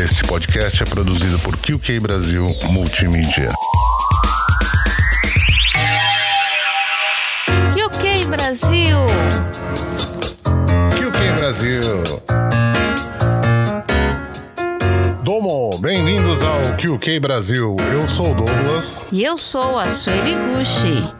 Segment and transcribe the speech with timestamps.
[0.00, 3.50] Este podcast é produzido por QK Brasil Multimídia.
[7.74, 8.96] QK Brasil.
[10.96, 11.80] QK Brasil.
[15.24, 17.76] Domo, bem-vindos ao QK Brasil.
[17.92, 19.04] Eu sou o Douglas.
[19.10, 21.12] E eu sou a Sueli Gucci.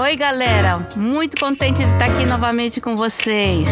[0.00, 0.86] Oi, galera.
[0.96, 3.68] Muito contente de estar aqui novamente com vocês.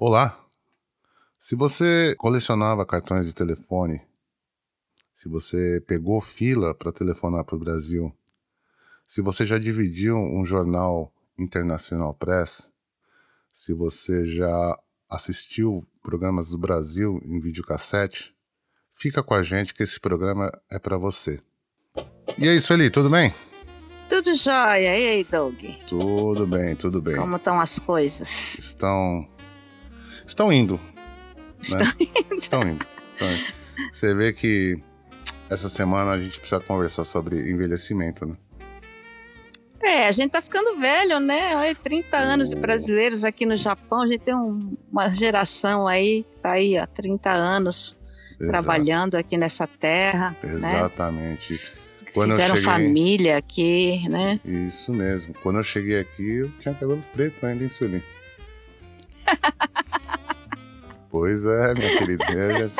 [0.00, 0.38] Olá!
[1.36, 4.00] Se você colecionava cartões de telefone,
[5.12, 8.16] se você pegou fila para telefonar para o Brasil,
[9.04, 12.70] se você já dividiu um jornal Internacional Press,
[13.50, 14.78] se você já
[15.10, 18.32] assistiu programas do Brasil em videocassete,
[18.92, 21.40] fica com a gente que esse programa é para você.
[22.38, 23.34] E aí, Sueli, tudo bem?
[24.08, 24.96] Tudo jóia.
[24.96, 25.60] E aí, Doug?
[25.88, 27.16] Tudo bem, tudo bem.
[27.16, 28.56] Como estão as coisas?
[28.60, 29.28] Estão
[30.28, 30.78] estão indo.
[31.60, 31.84] Estão né?
[32.38, 32.86] Estão indo.
[33.12, 33.44] Estão indo.
[33.92, 34.78] Você vê que
[35.50, 38.34] essa semana a gente precisa conversar sobre envelhecimento, né?
[39.80, 41.54] É, a gente tá ficando velho, né?
[41.56, 46.26] Olha, 30 anos de brasileiros aqui no Japão, a gente tem um- uma geração aí,
[46.42, 47.96] tá aí, ó, 30 anos
[48.40, 48.48] Exato.
[48.50, 50.52] trabalhando aqui nessa terra, né?
[50.52, 51.72] Exatamente.
[52.12, 54.40] Quando eu Fizeram cheguei- família aqui, né?
[54.44, 55.32] Isso mesmo.
[55.42, 58.02] Quando eu cheguei aqui, eu tinha cabelo preto ainda, hein, Sueli?
[61.10, 62.24] Pois é, minha querida.
[62.32, 62.74] Eu já-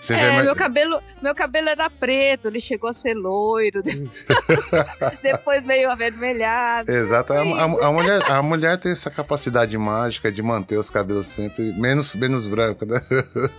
[0.00, 3.82] Você É, meu cabelo, meu cabelo era preto, ele chegou a ser loiro,
[5.22, 6.90] depois veio avermelhado.
[6.90, 7.32] Exato.
[7.34, 11.72] A, a- a mulher, a mulher tem essa capacidade mágica de manter os cabelos sempre
[11.74, 12.98] menos, menos brancos, né?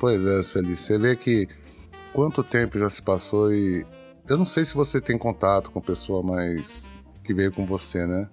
[0.00, 0.76] pois é, Sueli.
[0.76, 1.48] Você vê que
[2.12, 3.84] quanto tempo já se passou e
[4.28, 8.28] eu não sei se você tem contato com pessoa mais que veio com você, né?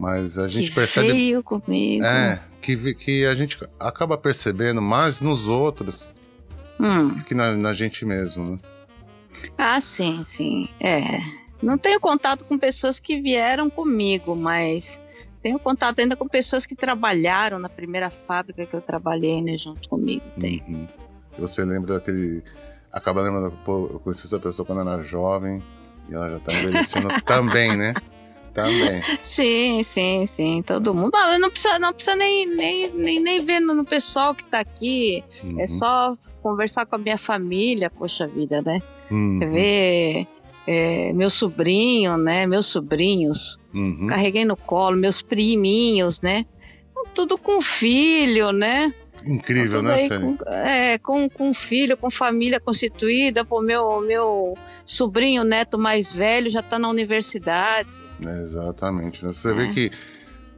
[0.00, 2.02] Mas a gente que percebe veio comigo.
[2.02, 6.14] é que que a gente acaba percebendo mais nos outros
[6.80, 7.20] Hum.
[7.20, 8.58] que na, na gente mesmo, né?
[9.58, 10.66] Ah, sim, sim.
[10.80, 11.02] É.
[11.62, 15.02] Não tenho contato com pessoas que vieram comigo, mas
[15.42, 19.86] tenho contato ainda com pessoas que trabalharam na primeira fábrica que eu trabalhei, né, junto
[19.86, 20.24] comigo.
[20.40, 20.64] Tem.
[20.66, 20.86] Uhum.
[21.38, 22.42] Você lembra daquele.
[22.90, 25.62] Acaba lembrando, pô, eu conheci essa pessoa quando era jovem
[26.08, 27.92] e ela já tá envelhecendo também, né?
[28.52, 29.02] Também.
[29.22, 30.62] Sim, sim, sim.
[30.62, 31.12] Todo mundo.
[31.14, 35.22] Ah, não precisa, não precisa nem, nem, nem, nem ver no pessoal que tá aqui.
[35.42, 35.60] Uhum.
[35.60, 38.82] É só conversar com a minha família, poxa vida, né?
[39.10, 39.38] Uhum.
[39.38, 40.26] Ver
[40.66, 42.46] é, meu sobrinho, né?
[42.46, 43.58] Meus sobrinhos.
[43.74, 44.06] Uhum.
[44.08, 46.46] Carreguei no colo, meus priminhos, né?
[47.14, 48.92] Tudo com filho, né?
[49.24, 53.44] Incrível, né, com, é, com, com filho, com família constituída.
[53.44, 58.09] Pô, meu, meu sobrinho, neto mais velho, já tá na universidade.
[58.26, 59.24] Exatamente.
[59.24, 59.32] né?
[59.32, 59.54] Você É.
[59.54, 59.90] vê que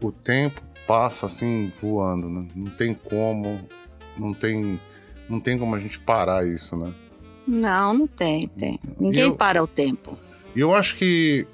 [0.03, 2.47] o tempo passa assim voando, né?
[2.55, 3.61] Não tem como.
[4.19, 4.81] Não tem.
[5.29, 6.93] Não tem como a gente parar isso, né?
[7.47, 8.79] Não, não tem, tem.
[9.01, 10.17] Ninguém eu- para o tempo.
[10.55, 11.47] E eu acho que,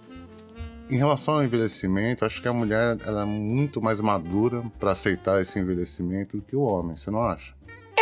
[0.90, 5.40] em relação ao envelhecimento, acho que a mulher ela é muito mais madura para aceitar
[5.40, 7.52] esse envelhecimento do que o homem, você não acha?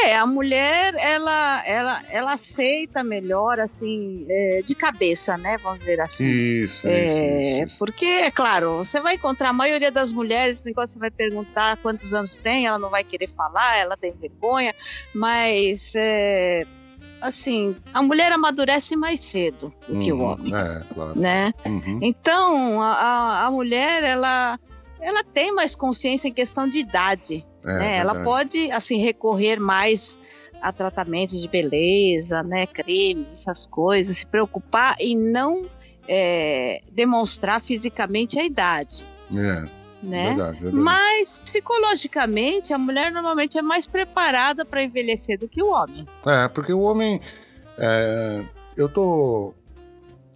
[0.05, 5.57] É, a mulher, ela, ela, ela aceita melhor, assim, é, de cabeça, né?
[5.63, 6.27] Vamos dizer assim.
[6.27, 10.95] Isso, É, isso, isso, porque, é claro, você vai encontrar a maioria das mulheres, negócio
[10.95, 14.75] você vai perguntar quantos anos tem, ela não vai querer falar, ela tem vergonha,
[15.15, 16.65] mas é,
[17.21, 21.19] assim, a mulher amadurece mais cedo do que o Uhum, homem, É, claro.
[21.19, 21.53] né?
[21.65, 22.01] Uhum.
[22.03, 24.59] Então, a, a- a mulher, ela,
[25.01, 27.97] ela tem mais consciência em questão de idade, É, né?
[27.99, 30.19] Ela pode, assim, recorrer mais
[30.63, 32.67] a tratamentos de beleza, né?
[32.67, 35.69] Cremes, essas coisas, se preocupar em não
[36.09, 39.67] é, demonstrar fisicamente a idade, É,
[40.03, 40.29] né?
[40.29, 40.77] verdade, verdade.
[40.77, 46.07] Mas psicologicamente a mulher normalmente é mais preparada para envelhecer do que o homem.
[46.27, 47.21] É, porque o homem.
[47.79, 48.45] é,
[48.77, 49.55] eu tô.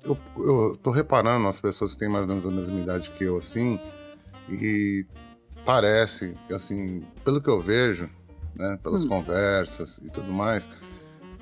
[0.03, 3.23] Eu, eu tô reparando nas pessoas que têm mais ou menos a mesma idade que
[3.23, 3.79] eu, assim,
[4.51, 5.05] e
[5.65, 8.09] parece, que, assim, pelo que eu vejo,
[8.55, 9.09] né, pelas Hum.
[9.09, 10.69] conversas e tudo mais,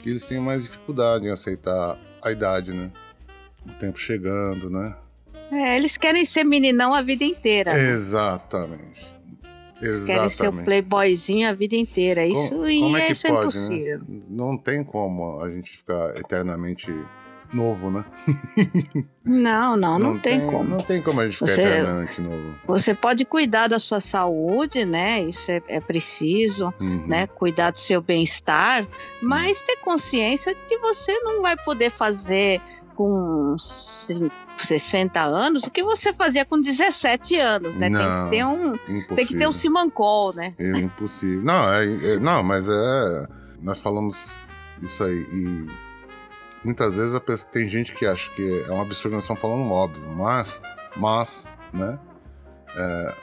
[0.02, 2.90] que eles têm mais dificuldade em aceitar a idade, né?
[3.66, 4.96] O tempo chegando, né?
[5.50, 7.72] É, eles querem ser meninão a vida inteira.
[7.72, 7.90] né?
[7.90, 9.16] Exatamente.
[9.80, 12.26] Eles querem ser o playboyzinho a vida inteira.
[12.26, 13.98] Isso, como, e como é que isso é pode, impossível.
[14.08, 14.20] né?
[14.28, 16.92] Não tem como a gente ficar eternamente
[17.52, 18.04] novo, né?
[19.24, 20.64] Não, não, não, tem, como.
[20.64, 22.54] Não tem como a gente ficar Você- eternamente novo.
[22.66, 25.22] Você pode cuidar da sua saúde, né?
[25.22, 27.06] Isso é, é preciso, Uhum.
[27.06, 27.26] né?
[27.26, 28.86] Cuidar do seu bem-estar,
[29.22, 32.60] mas ter consciência de que você não vai poder fazer
[32.94, 33.54] com
[34.56, 37.88] 60 anos o que você fazia com 17 anos, né?
[37.88, 39.16] Não, tem que ter um, impossível.
[39.16, 40.54] tem que ter um simancol, né?
[40.58, 41.42] É impossível.
[41.44, 41.84] Não, é,
[42.14, 43.26] é- não, mas é.
[43.62, 44.40] Nós falamos
[44.82, 45.16] isso aí.
[45.32, 45.66] E
[46.64, 50.08] muitas vezes a pessoa, tem gente que acha que é um nós estamos falando óbvio,
[50.10, 50.60] mas,
[50.96, 51.98] mas, né?
[52.76, 53.14] é,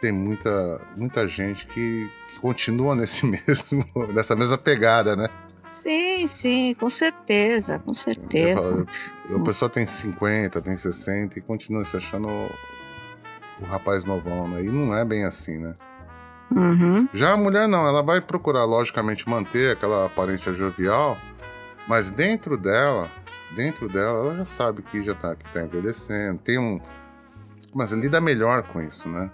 [0.00, 5.28] tem muita, muita gente que, que continua nesse mesmo, nessa mesma pegada, né?
[5.66, 8.60] Sim, sim, com certeza, com Eu certeza.
[8.60, 8.88] falo,
[9.30, 14.62] eu- a pessoa tem 50, tem 60 e continua se achando o rapaz novão, né?
[14.62, 15.74] E não é bem assim, né?
[16.50, 17.08] Uhum.
[17.14, 21.16] Já a mulher não, ela vai procurar, logicamente, manter aquela aparência jovial,
[21.86, 23.10] mas dentro dela,
[23.54, 26.80] dentro dela, ela já sabe que já tá, que tá envelhecendo, tem um.
[27.74, 29.30] Mas lida melhor com isso, né?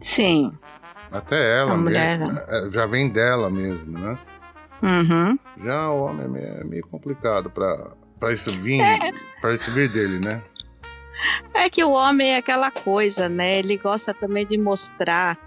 [0.00, 0.52] Sim.
[1.10, 4.18] Até ela mesmo, é, já vem dela mesmo, né?
[4.82, 5.38] Uhum.
[5.64, 8.82] Já o homem é meio, é meio complicado pra, pra isso vir,
[9.40, 10.42] pra isso vir dele, né?
[11.54, 13.58] É que o homem é aquela coisa, né?
[13.60, 15.38] Ele gosta também de mostrar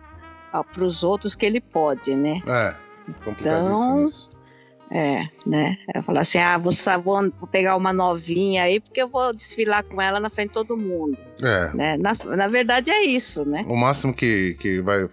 [0.51, 2.41] para os outros que ele pode, né?
[2.47, 2.73] É,
[3.23, 4.29] complicadíssimo Então, isso.
[4.89, 5.78] É, né?
[5.94, 6.72] Eu falo assim, ah, vou,
[7.04, 10.78] vou, pegar uma novinha aí porque eu vou desfilar com ela na frente de todo
[10.78, 11.74] mundo, É.
[11.74, 11.98] né?
[11.98, 13.66] Na, na verdade é isso, né?
[13.68, 15.10] O máximo que, que, vai,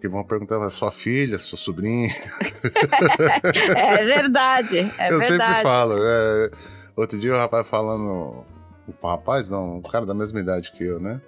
[0.00, 2.08] que vão perguntar é sua filha, sua sobrinha.
[3.76, 5.44] É verdade, é eu verdade.
[5.44, 5.94] sempre falo.
[5.98, 6.50] é,
[6.96, 8.44] outro dia o rapaz falando.
[8.88, 11.20] O rapaz não, o cara da mesma idade que eu, né?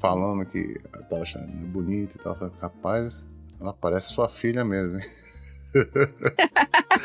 [0.00, 2.36] Falando que eu tava achando bonita e tal.
[2.36, 3.26] Falei, rapaz,
[3.60, 5.04] ela parece sua filha mesmo, hein?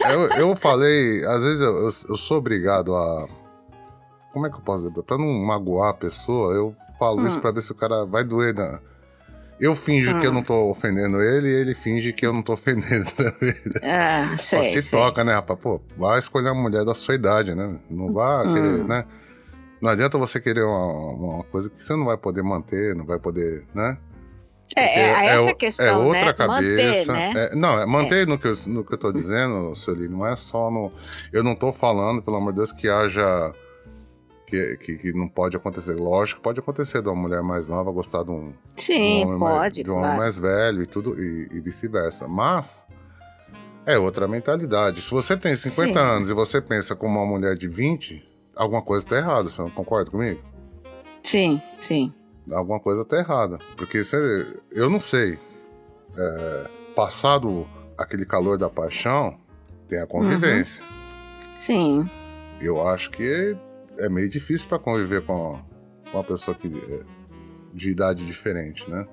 [0.00, 3.26] eu, eu falei, às vezes eu, eu, eu sou obrigado a.
[4.32, 5.02] Como é que eu posso dizer?
[5.04, 7.26] Pra não magoar a pessoa, eu falo Hum.
[7.26, 8.52] isso pra ver se o cara vai doer.
[8.54, 8.80] Na...
[9.60, 10.34] Eu finjo que eu Hum.
[10.34, 13.54] não tô ofendendo ele e ele finge que eu não tô ofendendo também.
[13.84, 14.98] Ah, Pô, sei, se sei.
[14.98, 15.58] toca, né, rapaz?
[15.60, 17.78] Pô, vai escolher uma mulher da sua idade, né?
[17.88, 18.52] Não vá Hum.
[18.52, 19.04] querer, né?
[19.80, 23.18] Não adianta você querer uma, uma coisa que você não vai poder manter, não vai
[23.20, 23.96] poder, né?
[24.76, 26.32] É, é, Porque essa o- questão, é outra né?
[26.32, 27.12] cabeça.
[27.12, 27.48] Manter, né?
[27.52, 30.34] é- não, é manter no, que eu, no que eu tô dizendo, Sueli, não é
[30.36, 30.92] só no.
[31.32, 33.52] Eu não tô falando, pelo amor de Deus, que haja.
[34.46, 35.94] Que, que, que não pode acontecer.
[35.98, 39.24] Lógico que pode acontecer de uma mulher mais nova gostar de um, de um Sim,
[39.24, 40.18] homem mais- pode, de um homem claro.
[40.20, 42.28] mais velho e tudo e, e vice-versa.
[42.28, 42.86] Mas
[43.86, 45.00] é outra mentalidade.
[45.00, 46.06] Se você tem 50 Sim.
[46.06, 48.22] anos e você pensa como uma mulher de 20,
[48.54, 49.48] alguma coisa tá errada.
[49.48, 50.40] Você não concorda comigo?
[51.22, 52.12] Sim, sim.
[52.50, 53.58] Alguma coisa tá errada.
[53.76, 55.38] Porque você, eu não sei.
[56.16, 59.38] É, passado aquele calor da paixão,
[59.88, 60.84] tem a convivência.
[61.58, 62.08] Sim.
[62.60, 63.56] Eu acho que
[63.98, 65.60] é meio difícil para conviver com,
[66.10, 67.00] com uma pessoa que, é,
[67.72, 69.06] de idade diferente, né?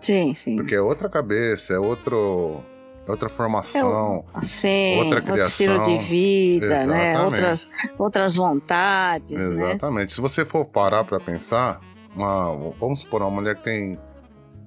[0.00, 0.56] Sim, sim.
[0.56, 2.62] Porque é outra cabeça, é outro,
[3.06, 4.24] é outra formação.
[4.42, 5.98] Sim, outra outro estilo de criação.
[6.06, 7.10] vida, né?
[7.12, 7.24] Exatamente.
[7.24, 7.68] Outras,
[7.98, 9.70] outras vontades, né?
[9.72, 10.12] Exatamente.
[10.12, 11.80] Se você for parar para pensar,
[12.14, 13.98] uma, vamos supor uma mulher que tem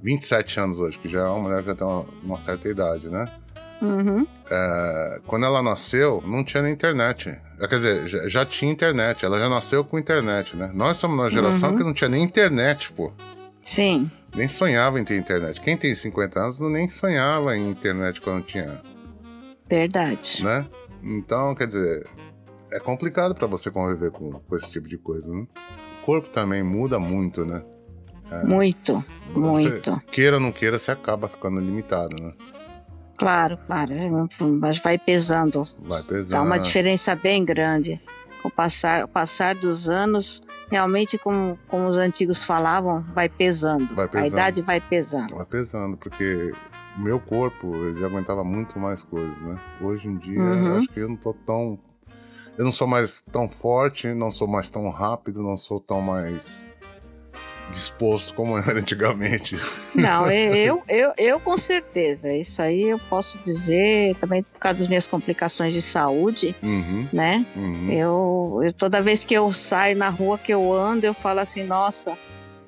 [0.01, 3.09] 27 anos hoje, que já é uma mulher que já tem uma, uma certa idade,
[3.09, 3.27] né?
[3.81, 4.25] Uhum.
[4.49, 7.29] É, quando ela nasceu, não tinha nem internet.
[7.59, 10.71] É, Quer dizer, já, já tinha internet, ela já nasceu com internet, né?
[10.73, 11.77] Nós somos uma geração Uhum.
[11.77, 13.11] que não tinha nem internet, pô.
[13.61, 15.61] Sim, Nem sonhava em ter internet.
[15.61, 18.81] Quem tem 50 anos não nem sonhava em internet quando tinha,
[19.69, 20.43] verdade.
[20.43, 20.65] né?
[21.01, 22.05] Então, quer dizer,
[22.71, 25.45] é complicado pra você conviver com, com esse tipo de coisa, né?
[26.05, 27.63] Corpo também muda muito, né?
[28.45, 30.01] Muito, Você, muito.
[30.11, 32.31] queira ou não queira, você acaba ficando limitado, né?
[33.17, 33.91] Claro, claro.
[34.59, 35.63] Mas vai pesando.
[35.79, 36.31] Vai pesando.
[36.31, 38.01] Dá uma diferença bem grande.
[38.43, 43.93] O passar, o passar dos anos, realmente, como, como os antigos falavam, vai pesando.
[43.95, 44.27] Vai A pesando.
[44.33, 45.35] idade vai pesando.
[45.35, 46.51] Vai pesando, porque
[46.97, 49.57] o meu corpo já aguentava muito mais coisas, né?
[49.79, 50.65] Hoje em dia, Uhum.
[50.69, 51.77] eu acho que eu não tô tão.
[52.57, 56.69] Eu não sou mais tão forte, não sou mais tão rápido, não sou tão mais
[57.71, 59.57] disposto como eu era antigamente.
[59.95, 62.31] Não, eu, eu, eu com certeza.
[62.31, 67.45] Isso aí eu posso dizer também por causa das minhas complicações de saúde, Uhum, né?
[67.55, 67.91] uhum.
[67.91, 71.63] Eu, eu- toda vez que eu saio na rua que eu ando, eu falo assim,
[71.63, 72.15] nossa,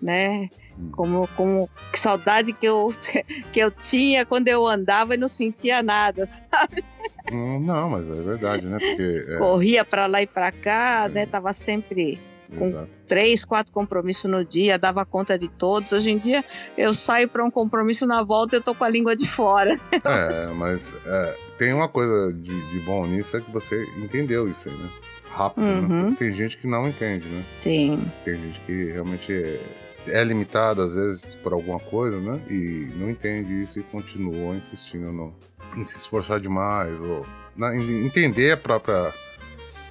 [0.01, 0.49] né?
[0.79, 0.89] Hum.
[0.91, 2.91] Como, como que saudade que eu,
[3.53, 6.25] que eu tinha quando eu andava e não sentia nada.
[6.25, 6.83] sabe?
[7.31, 8.77] Hum, Não, mas é verdade, né?
[8.79, 9.25] Porque.
[9.27, 11.25] É, Corria pra lá e pra cá, né?
[11.25, 12.19] Tava sempre
[12.57, 12.87] com- exato.
[13.07, 15.91] três, quatro compromissos no dia, dava conta de todos.
[15.93, 16.43] Hoje em dia
[16.77, 19.75] eu saio para um compromisso na volta, eu tô com a língua de fora.
[20.05, 24.69] É, mas é, tem uma coisa de, de bom nisso é que você entendeu isso
[24.69, 24.89] aí, né?
[25.31, 25.71] Rápido, né?
[25.81, 26.03] Uhum.
[26.11, 27.43] Porque tem gente que não entende, né?
[27.59, 29.59] Sim, Tem gente que realmente é,
[30.07, 32.39] é limitado, às vezes, por alguma coisa, né?
[32.49, 35.35] E não entende isso e continua insistindo no,
[35.75, 39.13] em se esforçar demais, ou na- em entender a própria,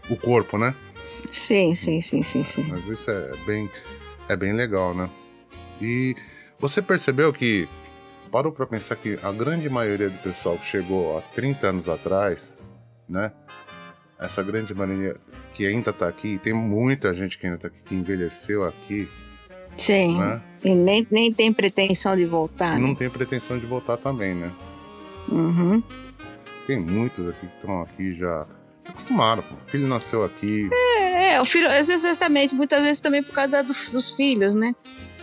[0.09, 0.75] o corpo, né?
[1.31, 2.65] Sim, sim, sim, sim, sim.
[2.69, 3.71] Mas isso é bem,
[4.29, 5.09] é bem legal, né?
[5.81, 6.15] E
[6.59, 7.69] você percebeu que
[8.31, 12.59] parou para pensar que a grande maioria do pessoal que chegou há 30 anos atrás,
[13.09, 13.33] né?
[14.19, 15.17] Essa grande maioria
[15.53, 19.09] que ainda tá aqui, tem muita gente que ainda tá aqui, que envelheceu aqui.
[19.75, 20.19] Sim.
[20.19, 20.43] Né?
[20.65, 22.79] E nem, nem tem pretensão de voltar.
[22.79, 22.95] Não né?
[22.95, 24.53] tem pretensão de voltar também, né?
[25.29, 25.83] Uhum.
[26.67, 28.47] Tem muitos aqui que estão aqui já
[28.85, 29.43] acostumaram.
[29.67, 30.69] O filho nasceu aqui.
[30.73, 34.75] É, é, o filho, exatamente, muitas vezes também por causa dos, dos filhos, né?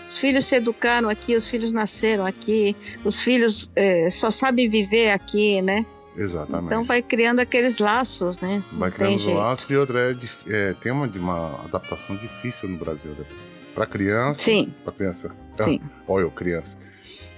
[0.08, 5.12] Os filhos se educaram aqui, os filhos nasceram aqui, os filhos é, só sabem viver
[5.12, 5.86] aqui, né?
[6.16, 6.66] Exatamente.
[6.66, 8.62] Então vai criando aqueles laços, né?
[8.74, 10.16] Vai criando os laços e outra é,
[10.50, 13.12] é, tem uma, uma adaptação difícil no Brasil.
[13.12, 13.26] Né?
[13.74, 14.42] Para criança.
[14.42, 14.74] Sim.
[14.84, 15.34] Para criança.
[15.60, 15.80] Ah, Sim.
[16.06, 16.78] Olha, eu, criança.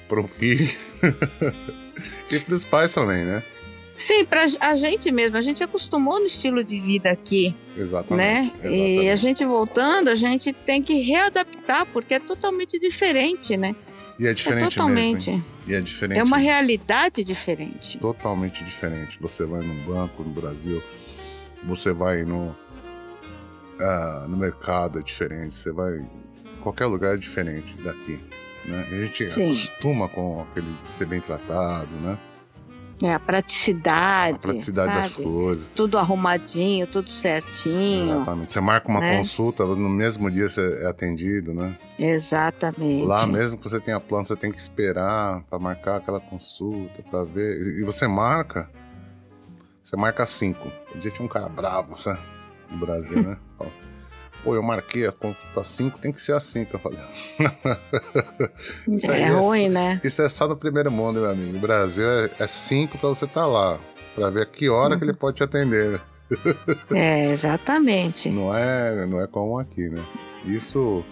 [0.10, 0.68] Para um filho.
[2.32, 3.44] e para os pais também, né?
[3.96, 7.56] Sim, para a gente mesmo, a gente acostumou no estilo de vida aqui.
[7.78, 8.18] Exatamente.
[8.18, 8.52] Né?
[8.64, 9.04] Exatamente.
[9.04, 13.76] E a gente voltando, a gente tem que readaptar, porque é totalmente diferente, né?
[14.20, 15.32] E é diferente é totalmente.
[15.32, 15.46] mesmo.
[15.68, 16.20] E é diferente.
[16.20, 17.98] É uma realidade diferente.
[18.00, 19.18] Totalmente diferente.
[19.22, 20.82] Você vai num banco no Brasil,
[21.64, 22.56] você vai no,
[23.80, 26.04] ah, no mercado é diferente, você vai.
[26.62, 28.20] Qualquer lugar é diferente daqui.
[28.66, 28.88] Né?
[28.92, 29.46] A gente Sim.
[29.46, 32.18] acostuma com aquele ser bem tratado, né?
[33.02, 34.38] É, a praticidade.
[34.38, 35.02] A praticidade sabe?
[35.02, 35.72] das coisas.
[35.76, 38.16] Tudo arrumadinho, tudo certinho.
[38.16, 38.52] Exatamente.
[38.52, 39.18] Você marca uma né?
[39.18, 41.78] consulta, no mesmo dia você é atendido, né?
[42.00, 43.04] Exatamente.
[43.04, 47.26] Lá mesmo que você tenha plano, você tem que esperar para marcar aquela consulta, para
[47.26, 47.60] ver.
[47.80, 48.70] E você marca,
[49.82, 50.72] você marca cinco.
[50.96, 52.22] O dia tinha um cara bravo, sabe?
[52.70, 53.38] No Brasil, né?
[54.44, 57.00] Pô, eu marquei a conta 5, tem que ser assim que eu falei.
[59.10, 60.02] é, é ruim, né?
[60.04, 61.56] Isso é só no primeiro mundo, meu amigo.
[61.56, 62.06] O Brasil
[62.38, 63.80] é 5 é para você estar tá lá,
[64.14, 65.00] para ver a que hora uhum.
[65.00, 66.02] que ele pode te atender.
[66.94, 68.30] é, exatamente.
[68.30, 70.04] Não é, não é como aqui, né?
[70.46, 71.06] Isso.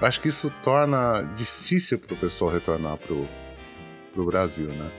[0.00, 3.28] Acho que isso torna difícil para o pessoal retornar pro,
[4.14, 4.90] pro Brasil, né?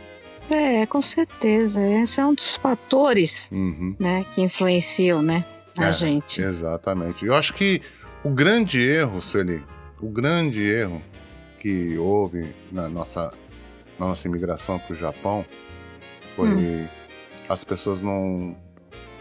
[0.49, 1.81] É, com certeza.
[1.81, 3.95] Esse é um dos fatores uhum.
[3.99, 5.45] né, que influenciam, né?
[5.79, 6.41] A é, gente.
[6.41, 7.25] Exatamente.
[7.25, 7.81] Eu acho que
[8.23, 9.63] o grande erro, Sueli,
[10.01, 11.01] o grande erro
[11.59, 13.33] que houve na nossa,
[13.99, 15.45] na nossa imigração para o Japão
[16.35, 16.87] foi hum.
[17.49, 18.55] as pessoas não.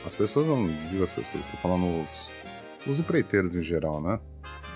[0.05, 2.33] As pessoas não digo as pessoas, estou falando os,
[2.87, 4.21] os empreiteiros em geral, né?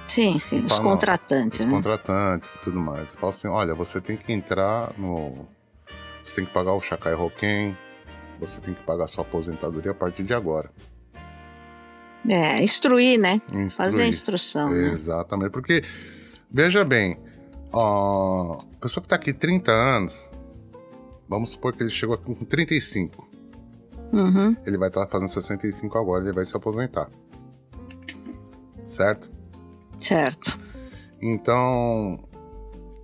[0.04, 1.60] Sim, sim, os contratantes.
[1.60, 1.70] Os né?
[1.70, 3.14] contratantes e tudo mais.
[3.14, 5.46] Fala assim: olha, você tem que entrar no.
[6.22, 7.76] Você tem que pagar o Shakai Hoken,
[8.38, 10.70] você tem que pagar sua aposentadoria a partir de agora.
[12.28, 13.40] É, instruir, né?
[13.46, 13.70] Instruir.
[13.70, 14.70] Fazer a instrução.
[14.70, 14.92] Né?
[14.92, 15.50] Exatamente.
[15.50, 15.82] Porque,
[16.50, 17.18] veja bem,
[17.72, 20.30] a pessoa que está aqui 30 anos,
[21.28, 23.28] vamos supor que ele chegou aqui com 35.
[24.12, 24.56] Uhum.
[24.66, 27.08] Ele vai estar tá fazendo 65 agora, ele vai se aposentar.
[28.84, 29.30] Certo?
[30.00, 30.58] Certo.
[31.22, 32.18] Então,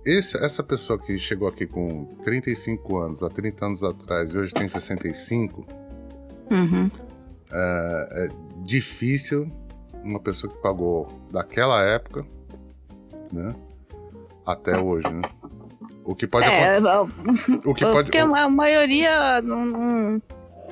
[0.05, 4.53] esse, essa pessoa que chegou aqui com 35 anos, há 30 anos atrás, e hoje
[4.53, 5.65] tem 65,
[6.51, 6.91] uhum.
[7.51, 9.51] é, é difícil
[10.03, 12.25] uma pessoa que pagou daquela época,
[13.31, 13.53] né?
[14.45, 15.21] Até hoje, né?
[16.05, 16.79] O que pode é,
[17.65, 20.21] O que pode Porque a maioria não, não,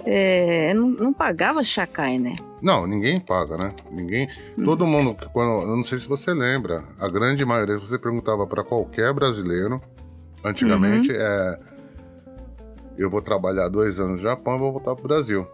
[0.05, 2.35] é, não, não, pagava Chacai, né?
[2.61, 3.75] Não, ninguém paga, né?
[3.91, 4.29] Ninguém.
[4.57, 4.63] Hum.
[4.63, 8.63] Todo mundo, quando, eu não sei se você lembra, a grande maioria, você perguntava para
[8.63, 9.81] qualquer brasileiro,
[10.43, 11.17] antigamente, uhum.
[11.19, 11.59] é.
[12.97, 15.45] Eu vou trabalhar dois anos no Japão e vou voltar pro Brasil.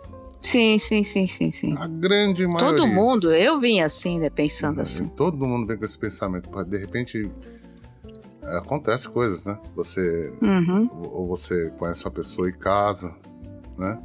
[0.41, 1.75] Sim, sim, sim, sim, sim.
[1.77, 2.79] A grande maioria.
[2.79, 5.07] Todo mundo, eu vim assim, né, pensando é, assim.
[5.07, 6.50] Todo mundo vem com esse pensamento.
[6.65, 7.29] De repente
[8.41, 9.57] é, acontece coisas, né?
[9.75, 10.89] Você uhum.
[11.12, 13.13] ou você conhece uma pessoa e casa,
[13.77, 14.01] né?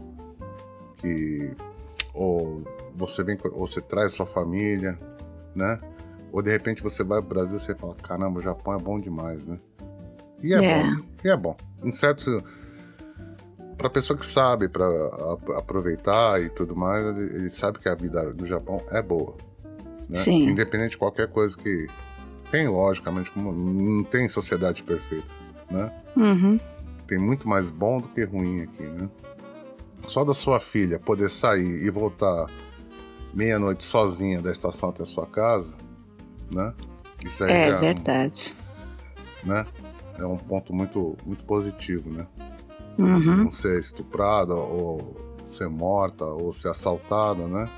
[1.00, 1.50] Que
[2.12, 2.62] ou
[2.94, 4.98] você vem, ou você traz sua família,
[5.54, 5.80] né?
[6.30, 9.00] Ou de repente você vai pro Brasil e você fala, caramba, o Japão é bom
[9.00, 9.58] demais, né?
[10.42, 10.82] E é, é.
[10.82, 11.02] bom.
[11.24, 11.56] E é bom.
[11.82, 12.26] Em certos
[13.76, 14.86] para pessoa que sabe para
[15.56, 19.36] aproveitar e tudo mais, ele, ele, sabe que a vida do Japão é boa.
[20.08, 20.16] Né?
[20.16, 20.48] Sim.
[20.48, 21.86] Independente de qualquer coisa que
[22.50, 25.28] tem, logicamente, como não tem sociedade perfeita,
[25.70, 25.92] né?
[26.16, 26.60] Uhum.
[27.06, 29.08] Tem muito mais bom do que ruim aqui, né?
[30.06, 32.46] Só da sua filha poder sair e voltar
[33.34, 35.76] meia-noite sozinha da estação até a sua casa,
[36.50, 36.72] né?
[37.24, 38.54] Isso aí é, é verdade.
[39.44, 39.66] Um, né?
[40.18, 42.26] É um ponto muito, muito positivo, né?
[42.98, 43.44] Uhum.
[43.44, 47.68] Não ser estuprada, ou ser morta, ou ser assaltada, né?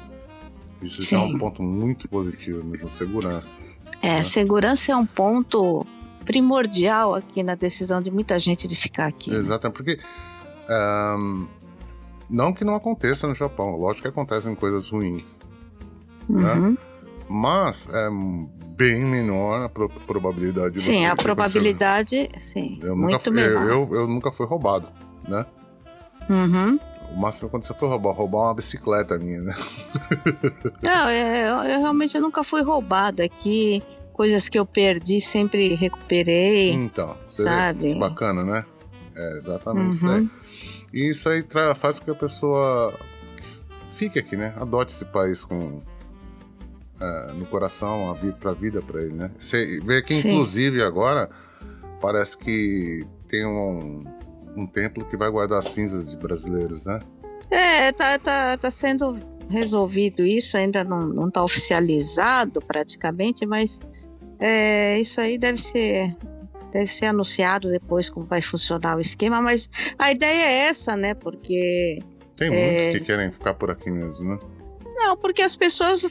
[0.80, 1.16] Isso Sim.
[1.16, 3.58] já é um ponto muito positivo mesmo, segurança.
[4.00, 4.22] É, né?
[4.22, 5.84] segurança é um ponto
[6.24, 9.32] primordial aqui na decisão de muita gente de ficar aqui.
[9.34, 9.72] Exato, né?
[9.74, 9.98] porque
[11.18, 11.46] um,
[12.30, 15.40] Não que não aconteça no Japão, lógico que acontecem coisas ruins,
[16.28, 16.52] né?
[16.54, 16.76] Uhum.
[17.28, 18.08] Mas é
[18.76, 23.24] bem menor a pro- probabilidade de Sim, você a ter probabilidade, sim, Eu nunca, muito
[23.24, 23.62] fui- menor.
[23.66, 24.88] eu, eu, eu nunca fui roubado,
[25.28, 25.46] né?
[26.28, 26.78] Uhum.
[27.12, 29.54] O máximo que aconteceu foi roubar, roubar uma bicicleta minha, né?
[30.82, 33.82] Não, é, eu, eu realmente nunca fui roubada aqui.
[34.12, 37.78] Coisas que eu perdi, sempre recuperei, Então, você sabe?
[37.80, 38.64] vê que bacana, né?
[39.14, 40.20] É exatamente isso aí.
[40.22, 40.30] Uhum.
[40.92, 41.44] E isso aí
[41.76, 42.92] faz com que a pessoa
[43.92, 44.52] fique aqui, né?
[44.60, 45.80] Adote esse país com
[47.00, 49.30] é, no coração, a vi- pra vida pra ele, né?
[49.38, 50.30] Você vê que, Sim.
[50.32, 51.30] inclusive, agora
[52.00, 54.02] parece que tem um,
[54.56, 57.00] um templo que vai guardar as cinzas de brasileiros, né?
[57.50, 63.80] É, tá, tá, tá sendo resolvido isso, ainda não, não tá oficializado praticamente, mas
[64.38, 66.14] é, isso aí deve ser
[66.70, 71.14] deve ser anunciado depois como vai funcionar o esquema, mas a ideia é essa, né?
[71.14, 71.98] Porque
[72.36, 72.66] Tem É.
[72.66, 74.38] muitos que querem ficar por aqui mesmo, né?
[74.96, 76.04] não, porque as pessoas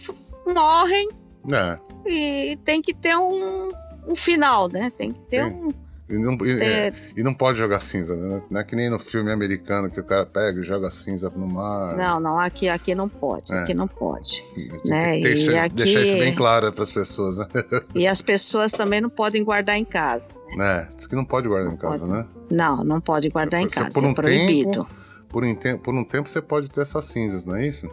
[0.48, 1.08] morrem
[1.52, 1.78] É.
[2.10, 3.70] e tem que ter um,
[4.08, 4.92] um final, né?
[4.98, 5.54] Tem que ter Tem.
[5.54, 5.70] um
[6.10, 8.42] E não, e, é, é, e não pode jogar cinza, né?
[8.50, 11.46] Não é que nem no filme americano que o cara pega e joga cinza no
[11.48, 11.98] mar.
[11.98, 13.60] não, não, aqui aqui não pode, É.
[13.64, 14.42] aqui não pode.
[14.86, 15.18] Né?
[15.18, 17.48] que deixar, E aqui- deixar isso bem claro para as pessoas, né?
[17.94, 20.32] E as pessoas também não podem guardar em casa.
[20.60, 22.12] É, diz que não pode guardar Não em casa, pode.
[22.18, 22.26] né?
[22.50, 24.88] Não, não pode guardar em casa, por um é proibido.
[25.28, 27.90] Por um, tempo, por um tempo você pode ter essas cinzas, não é isso?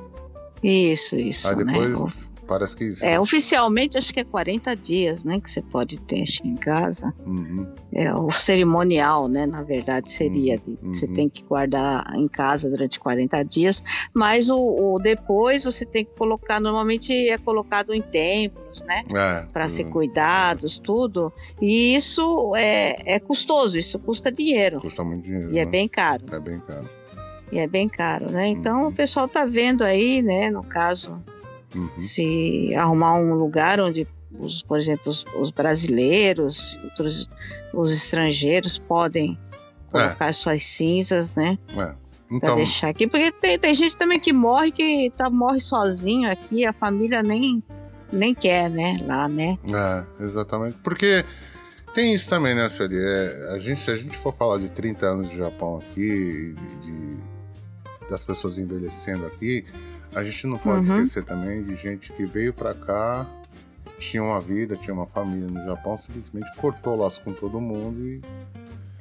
[0.63, 2.11] Isso, isso, Aí depois né?
[2.47, 2.91] Parece que.
[3.05, 7.13] É, oficialmente acho que é 40 dias, né, que você pode ter em casa.
[7.27, 11.13] Uhum, É o cerimonial, né, na verdade seria, de- Uhum, você uhum.
[11.13, 13.83] tem que guardar em casa durante 40 dias,
[14.13, 19.47] mas o, o depois você tem que colocar, normalmente é colocado em templos, né, é,
[19.53, 21.33] para ser uhum, cuidados, tudo.
[21.61, 25.53] E isso é, é custoso, isso custa dinheiro Custa muito dinheiro.
[25.53, 25.71] e é né?
[25.71, 26.25] bem caro.
[26.33, 26.89] É bem caro.
[27.53, 28.49] E é bem caro, né?
[28.49, 28.89] Então Uhum.
[28.89, 30.51] o pessoal tá vendo aí, né?
[30.51, 31.23] No caso,
[31.75, 31.91] Uhum.
[31.99, 34.07] se arrumar um lugar onde,
[34.39, 37.29] os, por exemplo, os, os brasileiros, outros,
[37.73, 39.39] os estrangeiros podem
[39.91, 41.59] colocar suas cinzas, né?
[41.71, 41.75] É.
[41.75, 41.97] Pra
[42.31, 43.07] Então, deixar aqui.
[43.07, 47.63] Porque tem, tem gente também que morre que tá, morre sozinho aqui, a família nem,
[48.13, 48.97] nem quer, né?
[49.07, 49.57] Lá, né?
[49.69, 50.77] é, exatamente.
[50.83, 51.25] Porque
[51.93, 52.97] tem isso também, né, Sueli?
[52.99, 56.91] É, a gente, se a gente for falar de 30 anos de Japão aqui, de,
[56.91, 57.35] de-
[58.11, 59.65] das pessoas envelhecendo aqui,
[60.15, 61.01] a gente não pode Uhum.
[61.03, 63.27] esquecer também de gente que veio pra cá,
[63.99, 68.21] tinha uma vida, tinha uma família no Japão, simplesmente cortou laço com todo mundo e.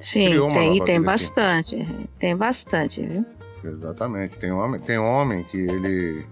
[0.00, 1.00] Sim, Criou uma tem, tem vida aqui.
[1.06, 2.08] bastante.
[2.18, 3.24] Tem bastante, viu?
[3.64, 4.38] Exatamente.
[4.38, 6.26] Tem homem, tem homem que ele.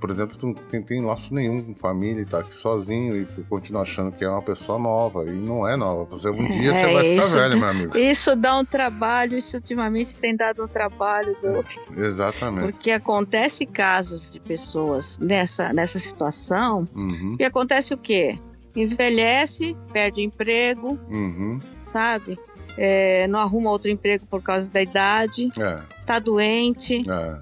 [0.00, 3.42] Por exemplo, tu não tem, tem laço nenhum com família e tá aqui sozinho e
[3.44, 5.24] continua achando que é uma pessoa nova.
[5.26, 6.04] E não é nova.
[6.06, 7.98] Você, um dia você É, vai ficar isso- velho, meu amigo.
[7.98, 11.64] Isso dá um trabalho, isso ultimamente tem dado um trabalho do,
[12.00, 12.72] Exatamente.
[12.72, 18.38] Porque acontece casos de pessoas nessa, nessa situação Uhum, e acontece o quê?
[18.74, 21.58] Envelhece, perde emprego, uhum.
[21.84, 22.38] sabe?
[22.76, 27.38] É, não arruma outro emprego por causa da idade, É, tá doente, é.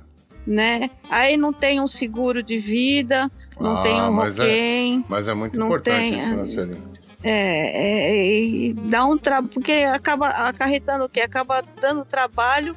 [0.49, 0.89] Né?
[1.11, 3.31] Aí não tem um seguro de vida,
[3.61, 5.05] não Ah, tem um mas é- roquém.
[5.09, 6.37] Mas é muito importante tem, isso, é.
[6.37, 6.83] né, Sueli?
[7.23, 11.21] É, é, e dá um trabalho, porque acaba acarretando o quê?
[11.21, 12.75] Acaba dando trabalho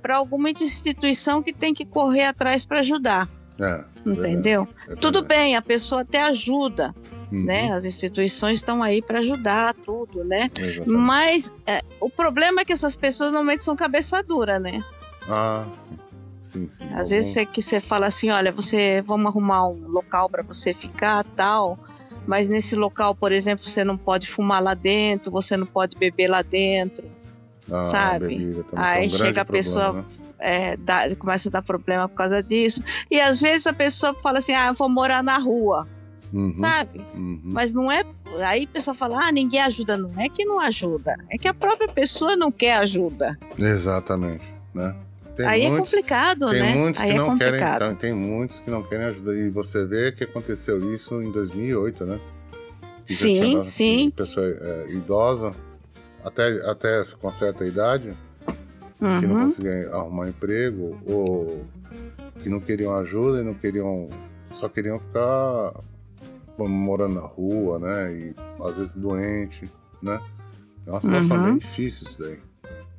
[0.00, 3.28] para alguma instituição que tem que correr atrás para ajudar,
[3.60, 3.84] É.
[4.06, 4.66] entendeu?
[4.88, 5.26] é Tudo verdade.
[5.28, 6.94] bem, a pessoa até ajuda,
[7.30, 7.72] Uhum, né?
[7.72, 10.50] As instituições estão aí para ajudar tudo, né?
[10.56, 10.88] Exatamente.
[10.90, 14.78] Mas é, o problema é que essas pessoas normalmente são cabeça dura, né?
[15.28, 15.94] Ah, sim.
[16.42, 16.88] Sim, sim.
[16.92, 20.74] Às vezes é que você fala assim, olha, você vamos arrumar um local para você
[20.74, 21.78] ficar, tal.
[22.26, 26.28] Mas nesse local, por exemplo, você não pode fumar lá dentro, você não pode beber
[26.28, 27.04] lá dentro.
[27.70, 28.36] Ah, sabe?
[28.64, 30.04] também Aí é um chega a problema, pessoa- né?
[30.44, 32.82] É, dá- começa a dar problema por causa disso.
[33.08, 35.86] E às vezes a pessoa fala assim, ah, eu vou morar na rua,
[36.32, 37.04] Uhum, sabe?
[37.14, 37.40] uhum.
[37.44, 38.02] Mas não é.
[38.44, 39.96] Aí a pessoa fala, ah, ninguém ajuda.
[39.96, 43.38] Não é que não ajuda, é que a própria pessoa não quer ajuda.
[43.56, 44.94] Exatamente, né?
[45.34, 46.74] Tem aí é muitos, complicado, tem né?
[46.74, 47.86] muitos aí que é não querem, complicado.
[47.88, 52.04] tem, tem muitos que não querem ajuda e você vê que aconteceu isso em 2008,
[52.04, 52.20] né?
[53.06, 54.10] Que Sim, dado- sim.
[54.10, 55.54] Pessoa é, idosa,
[56.24, 58.12] até, até com certa idade,
[58.98, 59.40] que não Uhum.
[59.42, 61.64] conseguia arrumar emprego ou
[62.42, 64.08] que não queriam ajuda e não queriam,
[64.50, 65.72] só queriam ficar
[66.58, 68.12] morando na rua, né?
[68.12, 69.68] E às vezes doente,
[70.00, 70.20] né?
[70.86, 71.42] É uma situação Uhum.
[71.44, 72.38] bem difícil isso daí,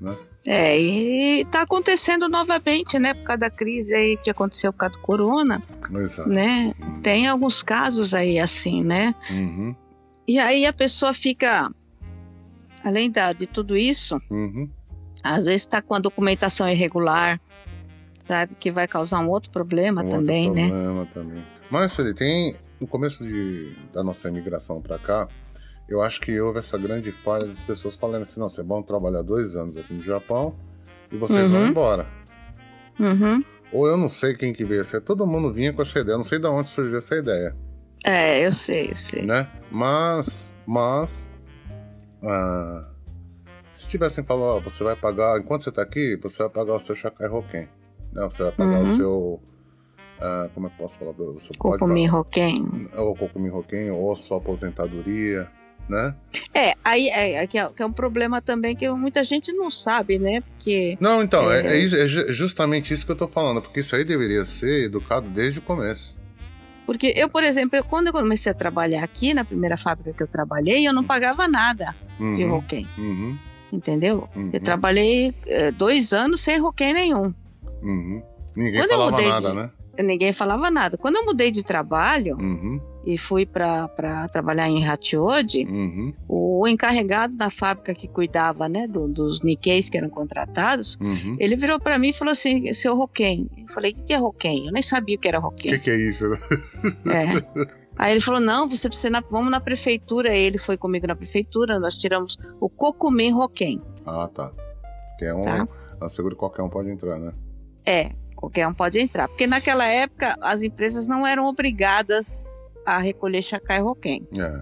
[0.01, 0.15] né?
[0.45, 3.13] É, e tá acontecendo novamente, né?
[3.13, 5.63] Por causa da crise aí que aconteceu por causa do corona,
[5.95, 6.29] Exato.
[6.29, 6.73] né?
[6.81, 7.01] Uhum.
[7.01, 9.15] Tem alguns casos aí assim, né?
[9.29, 9.73] Uhum.
[10.27, 11.71] E aí a pessoa fica,
[12.83, 14.69] além da, de tudo isso, Uhum.
[15.23, 17.39] às vezes está com a documentação irregular,
[18.27, 20.69] sabe que vai causar um outro problema Um também, outro né?
[20.69, 21.43] problema também.
[21.71, 22.55] Mas, Felipe, tem.
[22.81, 25.27] No começo de, da nossa imigração para cá,
[25.87, 29.21] eu acho que houve essa grande falha das pessoas falando assim: não, vocês vão trabalhar
[29.21, 30.55] dois anos aqui no Japão
[31.11, 31.67] e vocês vão Uhum.
[31.67, 32.07] embora.
[32.99, 33.43] Uhum.
[33.71, 35.01] Ou eu não sei quem que veio essa.
[35.01, 36.13] Todo mundo vinha com essa ideia.
[36.13, 37.55] Eu não sei de onde surgiu essa ideia,
[38.05, 39.23] É, eu sei, eu sei.
[39.25, 39.49] né?
[39.71, 41.27] Mas, mas,
[42.21, 42.85] ah,
[43.71, 46.79] se tivessem falado, ó, você vai pagar, enquanto você tá aqui, você vai pagar o
[46.79, 47.67] seu Shakai Hoken,
[48.13, 48.23] né?
[48.25, 48.83] Você vai pagar Uhum.
[48.83, 49.41] o seu,
[50.21, 51.13] ah, como é que eu posso falar?
[51.13, 52.89] pra Você Kokumi Hoken.
[52.95, 55.49] ou Kokumi Hoken, ou sua aposentadoria,
[55.89, 56.15] né?
[56.53, 59.69] É, aí é, é que é, que é um problema também que muita gente não
[59.69, 60.41] sabe, né?
[60.41, 60.97] Porque.
[60.99, 61.77] Não, então, é, É.
[61.79, 65.29] é é ju- justamente isso que eu tô falando, porque isso aí deveria ser educado
[65.29, 66.15] desde o começo.
[66.85, 70.23] Porque eu, por exemplo, eu- quando eu comecei a trabalhar aqui, na primeira fábrica que
[70.23, 73.37] eu trabalhei, eu não pagava nada de Uhum, Hoken, uhum,
[73.71, 74.27] entendeu?
[74.35, 77.33] uhum, Eu trabalhei eh, dois anos sem Hoken nenhum.
[77.81, 78.21] uhum.
[78.55, 79.69] Ninguém Quando falava nada, de- né?
[80.01, 80.97] Ninguém falava nada.
[80.97, 83.87] Quando eu mudei de trabalho Uhum, e fui para
[84.31, 89.97] trabalhar em Hachioji, uhum, o encarregado da fábrica que cuidava né, do- dos Nikkeis que
[89.97, 91.35] eram contratados, uhum.
[91.39, 93.47] ele virou para mim e falou assim: seu Hoken.
[93.57, 94.65] Eu falei: o que é Hoken?
[94.67, 95.71] Eu nem sabia o que era O Hoken.
[95.73, 96.25] que, que é isso?
[97.05, 97.69] É.
[97.95, 100.33] Aí ele falou: não, você precisa, na- vamos na prefeitura.
[100.35, 103.79] Ele foi comigo na prefeitura, nós tiramos o Kokumin Hoken.
[104.05, 104.51] Ah, tá.
[105.19, 105.41] Que é um.
[105.43, 105.67] Tá.
[106.01, 107.31] É seguro que qualquer um pode entrar, né?
[107.85, 108.09] É,
[108.43, 109.29] qualquer um pode entrar.
[109.29, 112.41] Porque naquela época as empresas não eram obrigadas
[112.85, 114.27] a recolher Shakai Hoken.
[114.37, 114.61] É.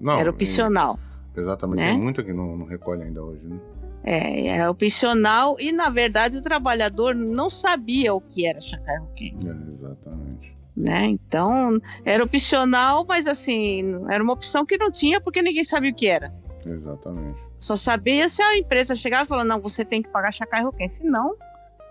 [0.00, 0.98] Não, era opcional.
[1.34, 1.78] é- Exatamente.
[1.78, 1.88] né?
[1.92, 3.58] Tem muita que não, não recolhe ainda hoje, né?
[4.04, 9.38] É, era opcional e, na verdade, o trabalhador não sabia o que era Shakai Hoken.
[9.42, 10.54] É, exatamente.
[10.76, 11.04] Né?
[11.06, 15.94] Então, era opcional, mas assim, era uma opção que não tinha porque ninguém sabia o
[15.94, 16.34] que era.
[16.66, 17.40] Exatamente.
[17.58, 20.86] Só sabia se a empresa chegava e falava, não, você tem que pagar Shakai Hoken.
[20.86, 21.06] Se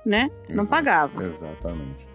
[0.06, 1.24] não, né, não Exa- pagava.
[1.24, 2.08] Exatamente.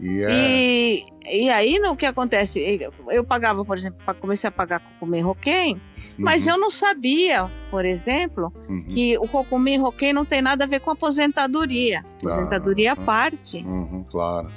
[0.00, 0.30] E é.
[0.32, 1.04] E,
[1.44, 2.60] e aí, no, o que acontece?
[3.08, 5.80] Eu, pagava, por exemplo, comecei a pagar Kokumin Hoken,
[6.18, 10.64] mas Uhum, eu não sabia, por exemplo, uhum, que o Kokumin Hoken não tem nada
[10.64, 12.04] a ver com aposentadoria.
[12.18, 13.58] Aposentadoria à Ah, parte.
[13.58, 14.50] uhum, claro.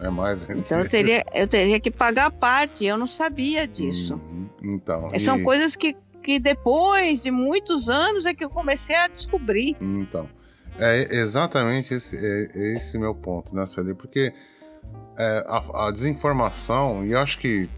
[0.00, 0.44] É mais.
[0.50, 4.14] Então eu teria, eu teria que pagar a parte, eu não sabia disso.
[4.14, 5.18] Uhum, Então.
[5.18, 9.76] São e- coisas que, que depois de muitos anos é que eu comecei a descobrir.
[9.80, 10.28] Então,
[10.78, 13.94] é exatamente esse, é, é esse meu ponto, né, Sueli?
[13.94, 14.32] Porque
[15.16, 17.68] é, a, a desinformação, e eu acho que,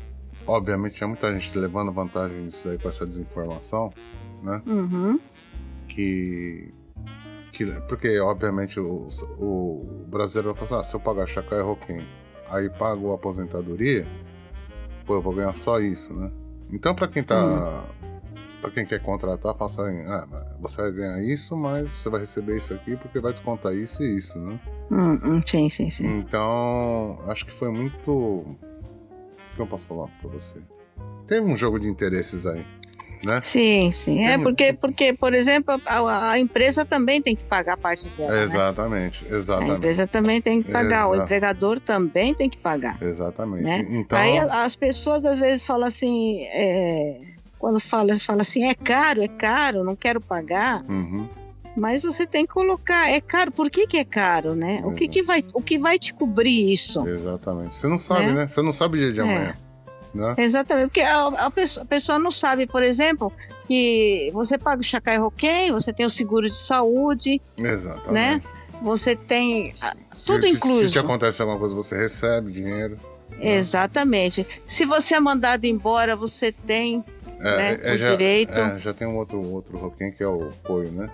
[0.46, 3.92] obviamente, tinha muita gente levando vantagem nisso aí com essa desinformação,
[4.42, 4.62] né?
[4.66, 5.20] Uhum.
[5.88, 6.72] Que.
[7.52, 12.06] que porque, obviamente, o, o brasileiro vai falar assim: ah, se eu pagar Chacai Roquim,
[12.48, 14.06] aí pago a aposentadoria,
[15.04, 16.30] pô, eu vou ganhar só isso, né?
[16.70, 17.84] Então, para quem tá.
[18.66, 20.26] Pra quem quer contratar, faça assim, ah,
[20.58, 24.16] você vai ganhar isso, mas você vai receber isso aqui porque vai descontar isso e
[24.16, 24.58] isso, né?
[24.90, 26.18] Hum, hum, sim, sim, sim.
[26.18, 28.10] Então, acho que foi muito.
[28.10, 28.56] O
[29.54, 30.58] que eu posso falar pra você?
[31.28, 32.66] Teve um jogo de interesses aí,
[33.24, 33.40] né?
[33.40, 34.24] Sim, sim.
[34.24, 38.08] É Tem- porque, porque por exemplo, a, a empresa também tem que pagar a parte
[38.16, 38.32] dela.
[38.32, 38.42] né?
[38.42, 39.76] Exatamente, A exatamente.
[39.76, 41.22] empresa também tem que pagar, o Exato.
[41.22, 43.00] empregador também tem que pagar.
[43.00, 43.62] Exatamente.
[43.62, 43.86] né?
[43.90, 47.35] Então, Aí as pessoas às vezes falam assim, é,
[47.66, 51.26] quando fala, fala assim, é caro, é caro, não quero pagar, uhum,
[51.76, 54.82] mas você tem que colocar, é caro, por que, que é caro, né?
[54.84, 57.04] O que, que vai, o que vai te cobrir isso?
[57.08, 57.76] exatamente.
[57.76, 58.32] Você não sabe, Né?
[58.34, 58.46] né?
[58.46, 59.22] Você não sabe o dia de É.
[59.24, 59.56] amanhã.
[60.14, 60.34] Né?
[60.38, 63.32] Exatamente, porque a, a pessoa, a pessoa não sabe, por exemplo,
[63.66, 68.12] que você paga o Chacai Roquem, você tem o seguro de saúde, Exatamente.
[68.12, 68.42] né?
[68.80, 69.74] Você tem.
[69.74, 70.84] Se- tudo se, incluso.
[70.84, 72.96] Se te acontece alguma coisa, você recebe dinheiro.
[73.40, 74.46] Exatamente.
[74.66, 77.04] Se você é mandado embora, você tem
[77.38, 77.74] Né?
[77.94, 78.52] O já, direito.
[78.52, 81.10] é, já tem um outro, outro roquinho que é o apoio, né?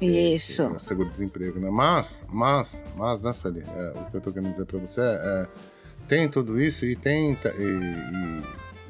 [0.00, 0.62] isso.
[0.62, 1.70] É o seguro-desemprego, né?
[1.70, 3.62] Mas, mas, mas, né, Sueli?
[3.76, 5.46] É, o que eu tô querendo dizer pra você é, é,
[6.08, 8.42] tem tudo isso e tem, e, e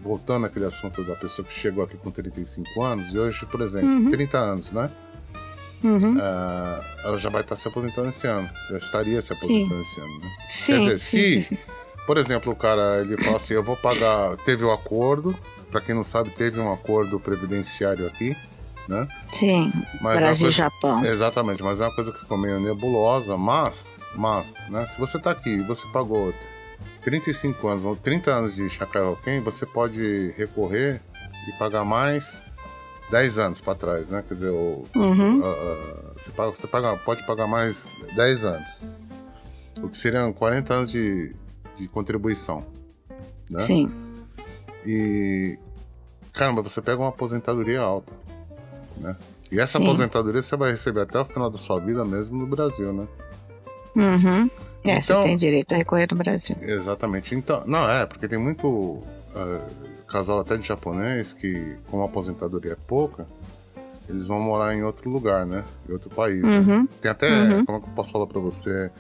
[0.03, 3.89] voltando àquele assunto da pessoa que chegou aqui com 35 anos e hoje, por exemplo,
[3.91, 4.11] Uhum.
[4.11, 4.91] 30 anos, né?
[5.85, 6.17] Uhum.
[6.21, 10.19] Ah, ela já vai estar se aposentando esse ano, já estaria se aposentando esse ano,
[10.21, 10.31] né?
[10.49, 11.59] Sim, dizer, sim, se- sim, sim.
[12.07, 15.37] Por exemplo, o cara, ele fala assim, eu vou pagar, teve o acordo,
[15.73, 18.37] pra quem não sabe, teve um acordo previdenciário aqui,
[18.89, 19.09] né?
[19.29, 21.05] Sim, Mas é Brasil e coisa- Japão.
[21.05, 25.31] Exatamente, mas é uma coisa que ficou meio nebulosa, mas, mas, né, se você tá
[25.33, 26.33] aqui e você pagou
[27.03, 31.01] 35 anos ou 30 anos de Shakai Hoken, você pode recorrer
[31.49, 32.43] e pagar mais
[33.11, 34.23] 10 anos para trás, né?
[34.29, 35.41] Quer dizer, o, Uhum.
[35.45, 38.69] ah, ah, você, paga, você paga, pode pagar mais 10 anos.
[39.83, 41.35] O que seriam 40 anos de,
[41.77, 42.65] de contribuição,
[43.51, 43.61] né?
[43.61, 43.91] Sim,
[44.87, 45.59] E
[46.33, 48.13] caramba, você pega uma aposentadoria alta,
[48.97, 49.17] né?
[49.51, 49.85] E essa Sim.
[49.85, 53.07] aposentadoria você vai receber até o final da sua vida mesmo no Brasil, né?
[53.95, 54.51] Uhum.
[54.85, 56.57] É, então, você tem direito a recorrer no Brasil.
[56.61, 57.35] Exatamente.
[57.35, 59.05] Então, não, é, porque tem muito uh,
[60.09, 63.27] casal até de japonês que, como a aposentadoria é pouca,
[64.09, 65.65] eles vão morar em outro lugar, né?
[65.89, 66.43] Em outro país.
[66.43, 66.59] Né?
[66.59, 66.83] Uhum.
[66.83, 66.89] Né?
[67.01, 67.65] Tem até, uhum.
[67.65, 68.91] como é que eu posso falar pra você?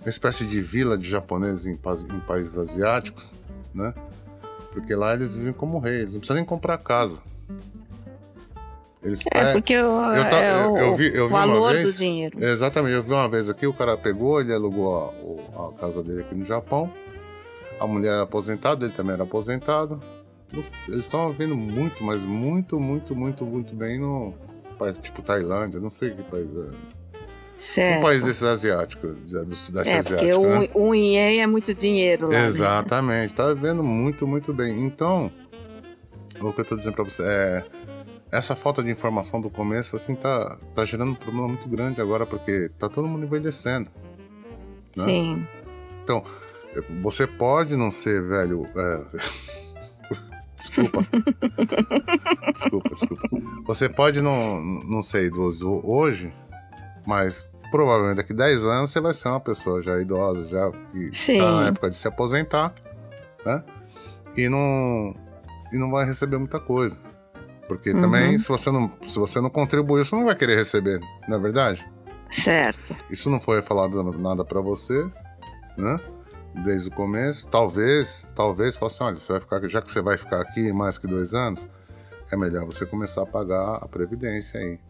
[0.00, 3.34] Uma espécie de vila de japoneses em, em países asiáticos,
[3.74, 3.94] né?
[4.72, 7.22] Porque lá eles vivem como reis, eles não precisam nem comprar casa.
[9.02, 11.98] Eles, é, é, porque o, eu, é o, eu vi, eu vi valor vez, do
[11.98, 12.38] dinheiro.
[12.42, 15.14] Exatamente, eu vi uma vez aqui, o cara pegou, ele alugou
[15.56, 16.92] a, a casa dele aqui no Japão.
[17.80, 20.02] A mulher era aposentada, ele também era aposentado.
[20.52, 24.34] Eles estão vivendo muito, mas muito, muito, muito, muito bem no.
[25.02, 26.99] Tipo Tailândia, não sei que país é.
[27.60, 27.98] Certo.
[27.98, 30.40] Um país desses asiáticos, do Sudeste é, Asiático.
[30.40, 30.68] Porque né?
[30.72, 32.32] o, o Ien é muito dinheiro lá.
[32.32, 32.46] Né?
[32.46, 33.36] Exatamente, né?
[33.36, 34.82] tá vivendo muito, muito bem.
[34.82, 35.30] Então,
[36.40, 37.64] o que eu tô dizendo pra você é
[38.32, 42.24] essa falta de informação do começo, assim, tá, tá gerando um problema muito grande agora,
[42.24, 43.90] porque tá todo mundo envelhecendo.
[44.96, 45.04] Né?
[45.04, 45.46] Sim.
[46.02, 46.24] Então,
[47.02, 48.66] você pode não ser velho.
[48.74, 49.04] É...
[50.56, 51.06] desculpa.
[52.54, 53.28] desculpa, desculpa.
[53.66, 56.32] Você pode não, não ser idoso hoje,
[57.06, 61.38] mas provavelmente daqui 10 anos você vai ser uma pessoa já idosa, já que Sim.
[61.38, 62.74] tá na época de se aposentar,
[63.44, 63.62] né?
[64.36, 65.14] E não,
[65.72, 66.96] e não vai receber muita coisa.
[67.68, 68.00] Porque uhum.
[68.00, 71.40] também, se você, não, se você não contribuir, você não vai querer receber, não é
[71.40, 71.86] verdade?
[72.28, 72.96] Certo.
[73.08, 75.08] Isso não foi falado nada para você,
[75.76, 76.00] né?
[76.64, 77.46] Desde o começo.
[77.46, 81.06] Talvez, talvez, assim, olha, você vai ficar, já que você vai ficar aqui mais que
[81.06, 81.66] dois anos,
[82.32, 84.80] é melhor você começar a pagar a previdência aí,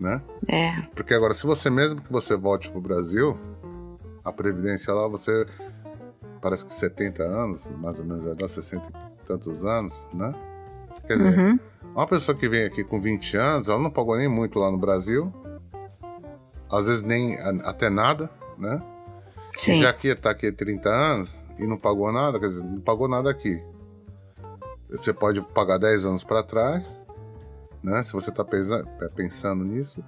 [0.00, 0.22] né?
[0.48, 0.82] É.
[0.94, 3.38] Porque agora, se você mesmo que você volte pro Brasil,
[4.24, 5.46] a previdência lá, você
[6.40, 10.32] parece que 70 anos, mais ou menos, vai dar 60 e tantos anos, né?
[11.06, 11.58] Quer dizer, uhum.
[11.96, 14.76] Uma pessoa que vem aqui com 20 anos, ela não pagou nem muito lá no
[14.76, 15.32] Brasil.
[16.70, 18.28] Às vezes nem até nada,
[18.58, 18.82] né?
[19.52, 19.76] Sim.
[19.76, 22.82] E já que está aqui há 30 anos e não pagou nada, quer dizer, não
[22.82, 23.62] pagou nada aqui.
[24.90, 27.05] Você pode pagar 10 anos para trás,
[27.86, 28.02] né?
[28.02, 28.44] Se você está
[29.00, 30.04] é, pensando nisso,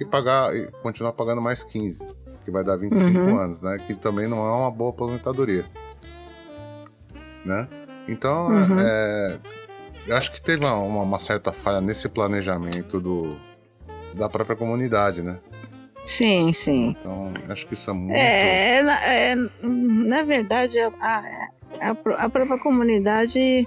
[0.00, 2.08] e pagar e continuar pagando mais 15,
[2.44, 3.38] que vai dar 25 uhum.
[3.38, 3.78] anos, né?
[3.86, 5.66] Que também não é uma boa aposentadoria.
[7.44, 7.68] Né?
[8.08, 8.80] Então, uhum.
[8.80, 9.38] é,
[10.06, 13.36] eu acho que teve uma, uma, certa falha nesse planejamento do,
[14.14, 15.38] da própria comunidade, né?
[16.04, 16.96] Sim, sim.
[16.98, 18.16] Então, acho que isso é muito.
[18.16, 23.66] É, na, é, na verdade, a, a, a, própria comunidade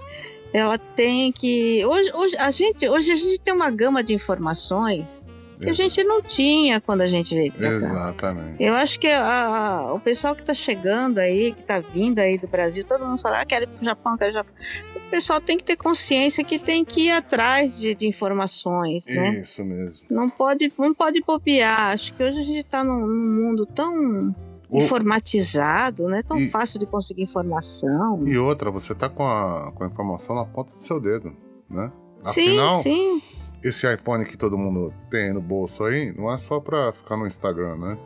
[0.54, 1.84] ela tem que.
[1.86, 5.26] Hoje, hoje, a gente, hoje a gente tem uma gama de informações
[5.64, 8.62] que a gente não tinha quando a gente veio pra Exatamente.
[8.62, 12.38] Eu acho que a, a, o pessoal que está chegando aí, que está vindo aí
[12.38, 14.54] do Brasil, todo mundo fala, ah, quero ir pro Japão, quero ir pro Japão.
[14.96, 19.42] O pessoal tem que ter consciência que tem que ir atrás de, de informações, né?
[19.42, 20.06] Isso mesmo.
[20.10, 21.92] Não pode, não pode bobear.
[21.92, 24.36] Acho que hoje a gente está num, num mundo tão
[24.74, 28.20] informatizado, não é tão e, fácil de conseguir informação.
[28.24, 31.32] E outra, você tá com a, com a informação na ponta do seu dedo,
[31.70, 31.92] né?
[32.24, 36.60] Afinal, sim, sim esse iPhone que todo mundo tem no bolso aí não é só
[36.60, 37.98] pra ficar no Instagram, né?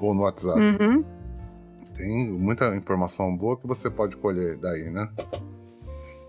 [0.00, 0.58] Ou no WhatsApp.
[0.58, 1.04] Uhum.
[1.94, 5.08] Tem muita informação boa que você pode colher daí, né?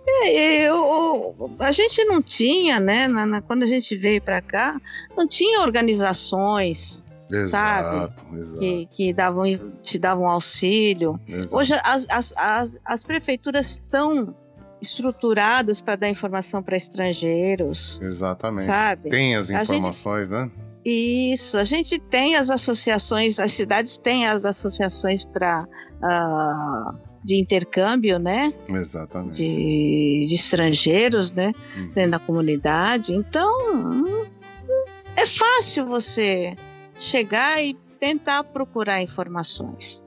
[0.05, 3.07] É, eu, a gente não tinha, né?
[3.07, 4.79] Na, na, quando a gente veio para cá,
[5.15, 7.02] não tinha organizações,
[7.35, 8.39] exato, sabe?
[8.41, 8.59] Exato.
[8.59, 9.45] Que, que davam,
[9.81, 11.19] te davam auxílio.
[11.27, 11.55] Exato.
[11.55, 14.35] Hoje as, as, as, as prefeituras estão
[14.81, 17.99] estruturados para dar informação para estrangeiros.
[18.01, 18.65] Exatamente.
[18.65, 19.09] Sabe?
[19.09, 20.37] Tem as informações, gente...
[20.37, 20.51] né?
[20.85, 25.67] Isso, a gente tem as associações, as cidades têm as associações para uh,
[26.03, 28.53] ah, de intercâmbio, né?
[28.67, 29.37] Exatamente.
[29.37, 31.53] De, de estrangeiros, né?
[31.77, 31.91] Uhum.
[31.95, 33.15] Dentro da comunidade.
[33.15, 34.27] Então,
[35.15, 36.57] é fácil você
[37.03, 40.03] chegar e tentar procurar informações.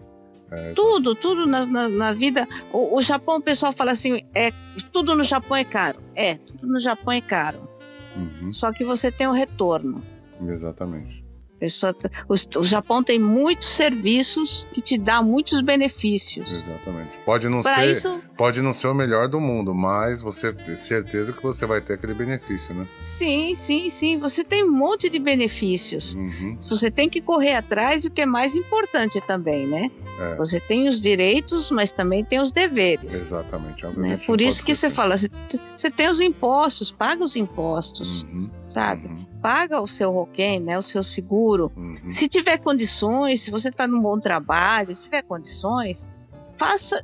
[0.50, 2.48] É, tudo, tudo na, na, na vida.
[2.72, 4.50] O, o, Japão, o pessoal fala assim: é,
[4.92, 6.00] tudo no Japão é caro.
[6.14, 7.68] É, tudo no Japão é caro.
[8.16, 8.52] Uhum.
[8.52, 10.02] Só que você tem um retorno.
[10.40, 11.25] Exatamente.
[11.58, 11.96] Pessoa,
[12.28, 16.52] o, o, Japão tem muitos serviços que te dá muitos benefícios.
[16.52, 17.10] Exatamente.
[17.24, 21.32] Pode não, ser, isso, pode não ser o melhor do mundo, mas você tem certeza
[21.32, 22.86] que você vai ter aquele benefício, né?
[22.98, 24.18] Sim, sim, sim.
[24.18, 26.14] Você tem um monte de benefícios.
[26.14, 26.58] Uhum.
[26.60, 29.90] Você tem que correr atrás e o que é mais importante também, né?
[30.18, 30.36] É.
[30.36, 33.14] Você tem os direitos, mas também tem os deveres.
[33.14, 33.86] Exatamente.
[33.86, 34.20] Né?
[34.26, 38.50] Por isso que você fala, você tem os impostos, paga os impostos, uhum.
[38.68, 39.08] sabe?
[39.08, 41.70] Uhum paga o seu roquém, né, o seu seguro.
[41.76, 42.10] Uhum.
[42.10, 46.10] Se tiver condições, se você está num bom trabalho, se tiver condições,
[46.56, 47.00] faça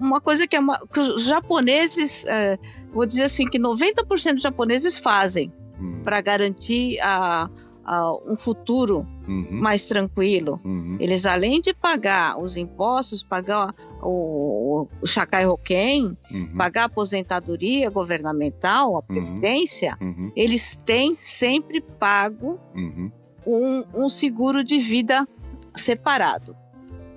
[0.00, 2.58] uma coisa que, é uma, que os japoneses, é,
[2.92, 6.02] vou dizer assim, que 90% dos japoneses fazem uhum.
[6.02, 7.48] para garantir a,
[7.86, 9.48] uh, um futuro Uhum.
[9.60, 10.60] mais tranquilo.
[10.64, 10.96] Uhum.
[11.00, 16.56] Eles, além de pagar os impostos, pagar o, o Chacai Roquem, Uhum.
[16.56, 20.30] pagar a aposentadoria governamental, a previdência, Uhum.
[20.36, 23.10] eles têm sempre pago Uhum.
[23.46, 25.26] um, um seguro de vida
[25.74, 26.56] separado,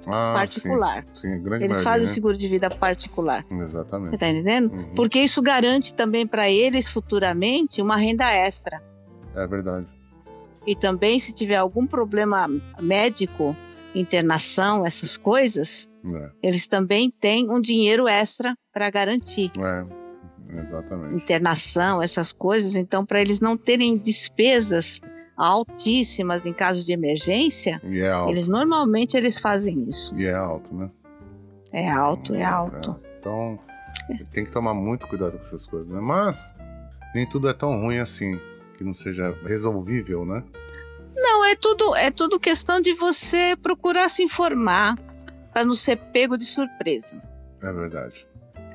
[0.08, 1.06] Ah, particular.
[1.14, 2.14] Sim, sim grande Eles maioria, fazem o né?
[2.14, 3.46] seguro de vida particular.
[3.50, 4.18] Você Exatamente.
[4.18, 4.74] tá entendendo?
[4.74, 4.94] Uhum.
[4.96, 8.82] Porque isso garante também para eles futuramente uma renda extra.
[9.36, 9.86] É verdade.
[10.68, 12.48] E também, se tiver algum problema
[12.80, 13.56] médico,
[13.96, 19.52] internação, essas coisas, É, eles também têm um dinheiro extra para garantir.
[19.60, 21.16] é, exatamente.
[21.16, 22.76] Internação, essas coisas.
[22.76, 25.02] Então, para eles não terem despesas
[25.36, 28.32] altíssimas em caso de emergência, é alto.
[28.32, 30.14] eles normalmente eles fazem isso.
[30.16, 30.90] E é alto, né?
[31.72, 33.00] É alto, é alto.
[33.04, 33.10] É.
[33.20, 33.60] Então,
[34.34, 36.00] tem que tomar muito cuidado com essas coisas, né?
[36.02, 36.54] Mas,
[37.16, 38.40] nem tudo é tão ruim assim,
[38.80, 40.42] que não seja resolvível, né?
[41.14, 44.98] Não, é tudo, é tudo questão de você procurar se informar
[45.52, 47.22] para não ser pego de surpresa.
[47.62, 48.26] É verdade.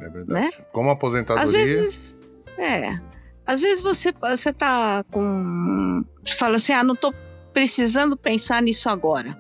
[0.02, 0.62] É verdade.
[0.72, 1.42] Como aposentadoria.
[1.42, 2.16] Às vezes,
[2.58, 3.00] é.
[3.46, 6.04] Às vezes você, você tá com.
[6.36, 7.10] Fala assim, ah, não tô
[7.54, 9.38] precisando pensar nisso agora.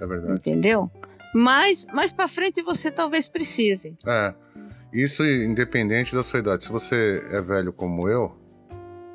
[0.00, 0.34] É verdade.
[0.34, 0.90] Entendeu?
[1.32, 3.96] Mas mais para frente você talvez precise.
[4.04, 4.34] É.
[4.92, 6.64] Isso independente da sua idade.
[6.64, 8.41] Se você é velho como eu,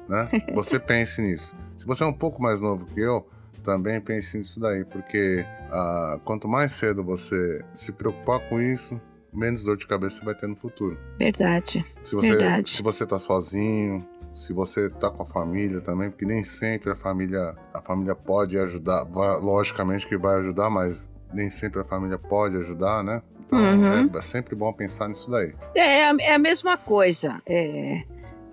[0.08, 0.30] né?
[0.54, 1.56] Você pense nisso.
[1.78, 3.28] Se você é um pouco mais novo que eu,
[3.64, 9.00] também pense nisso daí, porque ah, quanto mais cedo você se preocupar com isso,
[9.34, 10.98] menos dor de cabeça você vai ter no futuro.
[11.20, 11.86] Verdade.
[12.04, 12.70] Se você, Verdade.
[12.72, 16.96] se você tá sozinho, se você tá com a família também, porque nem sempre a
[16.96, 22.18] família, a família pode ajudar, vai- logicamente que vai ajudar, mas nem sempre a família
[22.18, 23.22] pode ajudar, né?
[23.46, 24.10] Então Uhum.
[24.14, 25.54] é, é sempre bom pensar nisso daí.
[25.76, 27.42] É, a- é a mesma coisa.
[27.46, 28.04] É,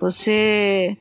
[0.01, 0.97] você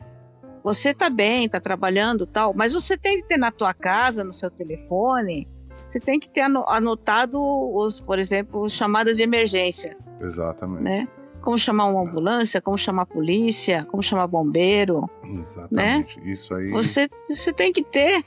[0.63, 4.33] você tá bem, tá trabalhando tal, mas você tem que ter na tua casa, no
[4.33, 5.47] seu telefone,
[5.85, 7.39] você tem que ter ano- anotado
[7.75, 10.83] os, por exemplo, chamadas de emergência, Exatamente.
[10.83, 11.07] né?
[11.41, 15.09] Como chamar uma ambulância, como chamar a polícia, como chamar bombeiro.
[15.25, 16.17] Exatamente.
[16.23, 16.67] Isso aí.
[16.69, 16.71] Né?
[16.71, 18.23] Você, você tem que ter.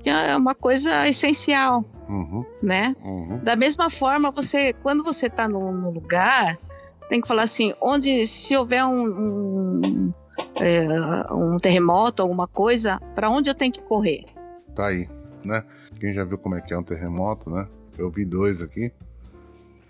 [0.00, 2.96] que É uma coisa essencial, Uhum, né?
[3.04, 3.38] uhum.
[3.44, 6.58] Da mesma forma, você, quando você está no, no lugar,
[7.08, 10.12] tem que falar assim, onde se houver um, um,
[10.60, 14.24] é, um terremoto, alguma coisa, para onde eu tenho que correr?
[14.74, 15.08] Tá aí,
[15.44, 15.64] né?
[16.00, 17.66] Quem já viu como é que é um terremoto, né?
[17.98, 18.92] Eu vi dois aqui.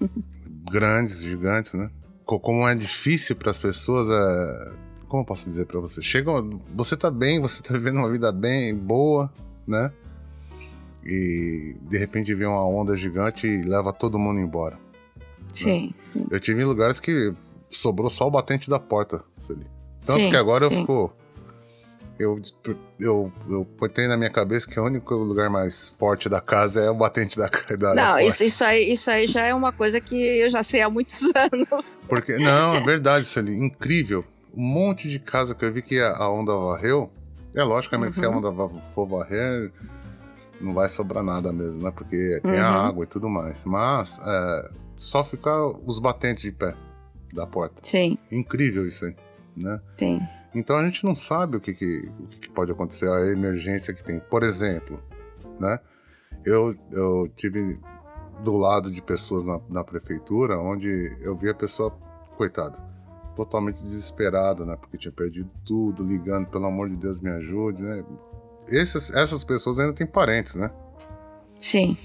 [0.71, 1.91] Grandes, gigantes, né?
[2.25, 4.73] Co- Como é difícil para as pessoas, é...
[5.09, 6.01] como eu posso dizer para você?
[6.03, 6.31] Chega,
[6.75, 9.33] você tá bem, você tá vivendo uma vida bem boa,
[9.67, 9.93] né?
[11.05, 14.79] E de repente vem uma onda gigante e leva todo mundo embora.
[15.53, 16.25] Sim, sim.
[16.31, 17.35] Eu tive em lugares que
[17.71, 19.67] sobrou só o batente da porta, Sueli.
[20.05, 20.81] Tanto Sim, que agora eu sim.
[20.81, 21.15] fico.
[22.19, 22.41] Eu,
[23.01, 26.91] eu, eu botei na minha cabeça que o único lugar mais forte da casa é
[26.91, 30.15] o batente da, da, Não, isso, isso, aí, isso aí já é uma coisa que
[30.15, 31.99] eu já sei há muitos anos.
[32.09, 33.57] Porque, não, é verdade, Sueli.
[33.59, 34.25] Incrível.
[34.55, 37.11] Um monte de casa que eu vi que a, a onda varreu.
[37.55, 38.39] É logicamente, se a Uhum.
[38.39, 38.53] onda
[38.95, 39.73] for varrer,
[40.61, 41.91] não vai sobrar nada mesmo, né?
[41.91, 42.87] Porque tem a Uhum.
[42.89, 43.65] água e tudo mais.
[43.65, 46.75] Mas é, só ficar os batentes de pé
[47.33, 47.77] da porta.
[47.83, 49.17] Sim, Incrível isso aí,
[49.57, 49.81] né?
[49.97, 50.21] sim.
[50.55, 54.05] Então a gente não sabe o que, que, o que pode acontecer, a emergência que
[54.05, 54.21] tem.
[54.21, 55.03] Por exemplo,
[55.59, 55.79] né?
[56.45, 57.81] Eu, eu tive
[58.43, 61.91] do lado de pessoas na, na prefeitura onde eu vi a pessoa,
[62.37, 62.77] coitada,
[63.35, 64.77] totalmente desesperada, né?
[64.77, 68.05] Porque tinha perdido tudo, ligando, pelo amor de Deus, me ajude, né?
[68.69, 70.71] Essas, essas pessoas ainda têm parentes, né?
[71.59, 71.97] Sim,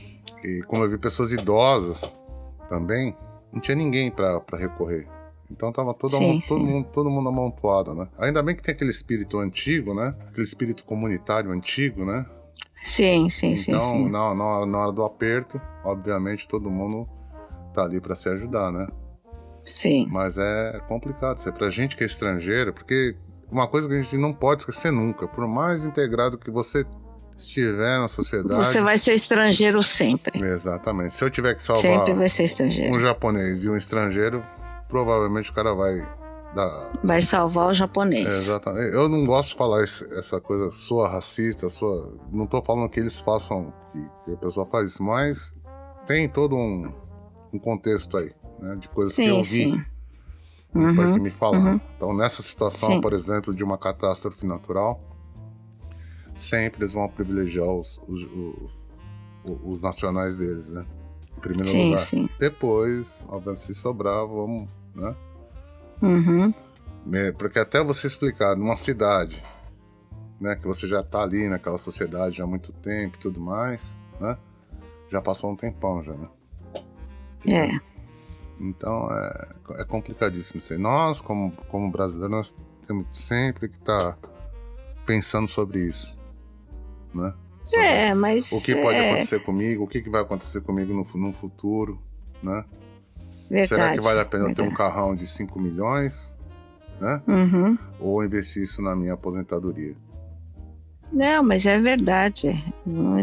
[0.44, 2.18] E como eu vi pessoas idosas
[2.70, 3.16] também,
[3.52, 5.08] não tinha ninguém pra recorrer.
[5.50, 8.08] Então tava todo, Sim, amon- todo, mundo, todo mundo amontoado, né?
[8.18, 10.14] Ainda bem que tem aquele espírito antigo, né?
[10.28, 12.26] Aquele espírito comunitário antigo, né?
[12.84, 14.10] sim, sim, sim, então, sim.
[14.10, 17.08] Na, na, hora, na hora do aperto, obviamente todo mundo
[17.74, 18.88] tá ali pra se ajudar, né?
[19.66, 23.16] Sim, Mas é complicado, isso é pra gente que é estrangeira, porque
[23.52, 26.86] uma coisa que a gente não pode esquecer nunca, por mais integrado que você
[27.36, 28.66] estiver na sociedade.
[28.66, 30.42] você vai ser estrangeiro sempre.
[30.44, 31.14] Exatamente.
[31.14, 32.94] Se eu tiver que salvar Sempre vai ser estrangeiro.
[32.96, 34.42] um japonês e um estrangeiro,
[34.88, 35.98] provavelmente o cara vai
[36.56, 36.94] dar.
[37.04, 38.26] Vai salvar o japonês.
[38.34, 38.94] Exatamente.
[38.96, 42.14] Eu não gosto de falar esse- essa coisa sua racista, sua.
[42.32, 45.56] Não tô falando que eles façam, que, que a pessoa faz isso, mas
[46.06, 46.92] tem todo um,
[47.54, 48.76] um contexto aí, né?
[48.78, 49.86] De coisas que Sim, eu vi sim.
[50.72, 51.74] para Uhum, que me falaram.
[51.74, 51.82] uhum.
[51.96, 53.02] Então, nessa situação, Sim.
[53.02, 55.02] por exemplo, de uma catástrofe natural,
[56.36, 58.70] sempre eles vão privilegiar os, os, o-
[59.44, 60.86] o- os nacionais deles, né?
[61.38, 62.00] Em primeiro Sim, lugar.
[62.00, 62.30] sim.
[62.40, 65.16] Depois, obviamente, se sobrar, vamos, né?
[66.02, 66.54] Uhum.
[67.06, 69.42] Me- Porque até você explicar numa cidade,
[70.42, 70.56] né?
[70.56, 74.38] Que você já tá ali naquela sociedade há muito tempo e tudo mais, né?
[75.10, 76.28] Já passou um tempão já, né?
[77.52, 77.80] É.
[78.60, 79.50] Então é,
[79.82, 80.80] é complicadíssimo isso aí.
[80.80, 84.30] Nós, como, como brasileiros, nós temos sempre que estar tá
[85.06, 86.20] pensando sobre isso,
[87.14, 87.34] né?
[87.68, 88.52] Sobre É, mas.
[88.52, 92.02] o que pode é, acontecer comigo, o que, que vai acontecer comigo no, no futuro,
[92.42, 92.64] né?
[93.50, 94.78] Verdade, Será que vale a pena eu ter um verdade.
[94.78, 96.36] carrão de 5 milhões,
[97.00, 97.22] né?
[97.28, 97.78] Uhum.
[98.00, 99.96] Ou investir isso na minha aposentadoria?
[101.14, 102.50] Não, mas é verdade.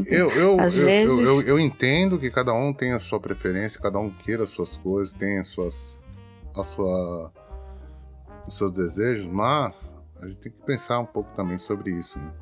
[0.07, 3.21] Eu, eu, Às eu, vezes- eu, eu, eu entendo que cada um tem a sua
[3.21, 6.03] preferência, cada um queira as suas coisas, tem as suas,
[6.57, 7.31] a sua,
[8.49, 12.33] os seus desejos, mas a gente tem que pensar um pouco também sobre isso, né?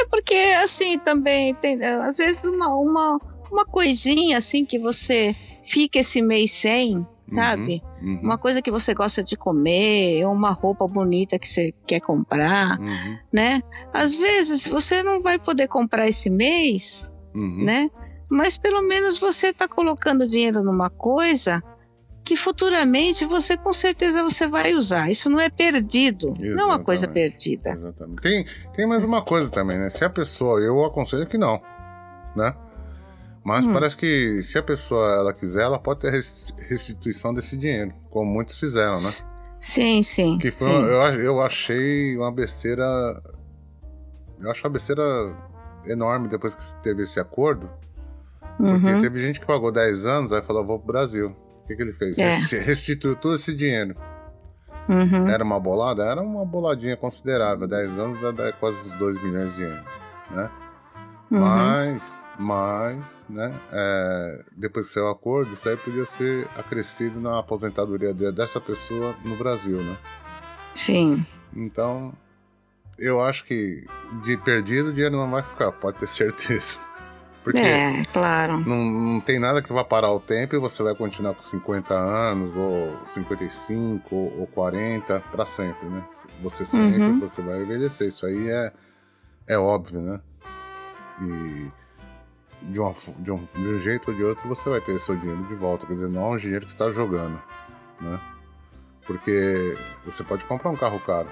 [0.00, 3.20] É porque assim também tem às vezes uma, uma,
[3.52, 5.34] uma coisinha assim que você
[5.64, 7.82] fica esse mês sem, sabe?
[8.02, 12.00] Uhum, Uma coisa que você gosta de comer, ou uma roupa bonita que você quer
[12.00, 13.62] comprar, uhum, né?
[13.92, 17.64] Às vezes você não vai poder comprar esse mês, uhum.
[17.64, 17.90] né?
[18.28, 21.62] Mas pelo menos você está colocando dinheiro numa coisa
[22.30, 25.10] que futuramente você com certeza você vai usar.
[25.10, 27.32] Isso não é perdido, não é uma coisa Exatamente.
[27.32, 27.70] perdida.
[27.70, 28.22] Exatamente.
[28.22, 29.90] Tem, tem mais uma coisa também, né?
[29.90, 31.60] Se a pessoa, eu aconselho que não,
[32.36, 32.54] né?
[33.42, 33.72] Mas Hum.
[33.72, 38.30] parece que se a pessoa ela quiser, ela pode ter resti- restituição desse dinheiro, como
[38.32, 39.10] muitos fizeram, né?
[39.58, 40.38] Sim, sim.
[40.38, 40.72] Que foi, sim.
[40.78, 42.84] uma- eu, eu achei uma besteira.
[44.38, 45.02] Eu acho uma besteira
[45.84, 47.68] enorme depois que teve esse acordo.
[48.56, 49.00] Porque Uhum.
[49.00, 51.34] teve gente que pagou 10 anos, aí falou, vou pro Brasil.
[51.70, 52.18] O que, que ele fez?
[52.18, 52.30] É.
[52.36, 53.94] Resti- Restituiu todo esse dinheiro.
[54.88, 55.28] Uhum.
[55.28, 56.02] Era uma bolada?
[56.04, 57.68] Era uma boladinha considerável.
[57.68, 59.84] 10 anos dá- dá quase uns 2 milhões de ienes,
[60.32, 60.50] né?
[61.30, 61.38] Uhum.
[61.38, 63.54] Mas, mas, né?
[63.70, 68.60] é, depois que saiu o acordo, isso aí podia ser acrescido na aposentadoria de- dessa
[68.60, 69.96] pessoa no Brasil, né?
[70.74, 71.24] Sim.
[71.54, 72.12] Então,
[72.98, 73.86] eu acho que
[74.24, 76.80] de perdido o dinheiro não vai ficar, pode ter certeza.
[77.42, 78.58] Porque É, claro.
[78.60, 81.94] não, não tem nada que vá parar o tempo e você vai continuar com 50
[81.94, 86.04] anos, ou 55, ou, ou 40, para sempre, né?
[86.42, 87.20] Você sempre, Uhum.
[87.20, 88.08] você vai envelhecer.
[88.08, 88.72] Isso aí é,
[89.46, 90.20] é óbvio, né?
[91.22, 91.70] E
[92.62, 95.44] de, uma, de, um, de um jeito ou de outro você vai ter seu dinheiro
[95.44, 95.86] de volta.
[95.86, 97.40] Quer dizer, não é um dinheiro que está jogando,
[98.00, 98.20] né?
[99.06, 101.28] Porque você pode comprar um carro caro,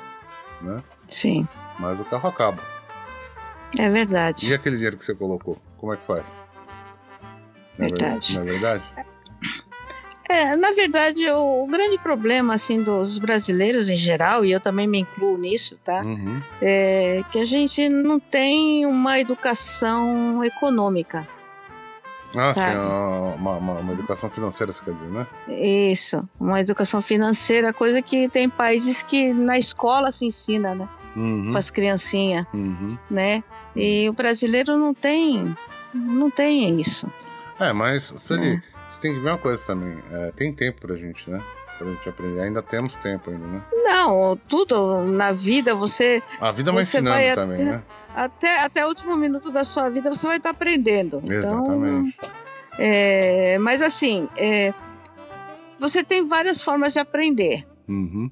[0.63, 0.83] né?
[1.07, 1.47] Sim.
[1.79, 2.63] Mas o carro acaba.
[3.79, 4.49] É verdade.
[4.51, 6.39] E aquele dinheiro que você colocou, como é que faz?
[7.79, 8.39] Ver- Verdade.
[8.39, 8.83] É verdade?
[10.31, 14.87] É, na verdade, o, o grande problema assim dos brasileiros em geral, e eu também
[14.87, 16.03] me incluo nisso, tá?
[16.03, 16.43] Uhum.
[16.61, 21.27] É que a gente não tem uma educação econômica.
[22.37, 22.77] Ah, sim, Sabe?
[23.39, 25.27] uma, uma, uma educação financeira, você quer dizer, né?
[25.49, 30.87] Isso, uma educação financeira, coisa que tem países que na escola se ensina, né?
[31.17, 31.53] Uhum.
[31.53, 32.99] Com as criancinhas, Uhum.
[33.11, 33.43] né?
[33.77, 35.55] E o brasileiro não tem,
[35.95, 37.11] não tem isso.
[37.61, 38.63] É, mas, Sueli, É.
[38.91, 39.97] você tem que ver uma coisa também.
[40.11, 41.43] é, tem tempo pra gente, né?
[41.77, 42.41] Pra gente aprender.
[42.41, 43.63] Ainda temos tempo ainda, né?
[43.85, 47.83] Não, tudo na vida você A vida vai Você ensinando vai também, até- né?
[48.17, 51.19] até até o último minuto da sua vida você vai estar aprendendo.
[51.23, 52.19] Então, Exatamente.
[52.79, 54.75] é, mas assim, é,
[55.79, 58.29] você tem várias formas de aprender, Uhum.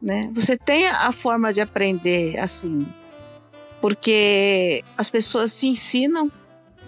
[0.00, 0.30] né?
[0.34, 2.86] Você tem a forma de aprender assim,
[3.82, 6.30] porque as pessoas te ensinam,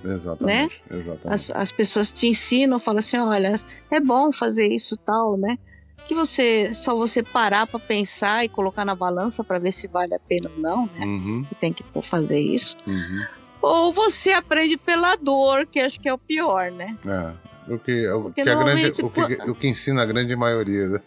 [0.04, 0.82] Exatamente.
[0.90, 1.26] Exatamente.
[1.26, 3.54] as, as pessoas te ensinam, falam assim, olha,
[3.90, 5.58] é bom fazer isso tal, né?
[6.06, 10.14] Que você só você parar para pensar e colocar na balança para ver se vale
[10.14, 11.04] a pena ou não, né?
[11.04, 11.44] Uhum.
[11.48, 12.76] Que tem que fazer isso.
[12.86, 13.24] Uhum.
[13.62, 16.96] Ou você aprende pela dor, que acho que é o pior, né?
[17.06, 17.53] É.
[17.68, 20.88] O que, o, que a grande, o, que, o que ensina a grande maioria.
[20.88, 21.00] né?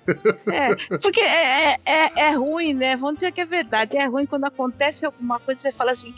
[0.48, 2.96] É, porque é, é, é, é ruim, né?
[2.96, 3.96] Vamos dizer que é verdade.
[3.96, 6.14] É ruim quando acontece alguma coisa você fala assim: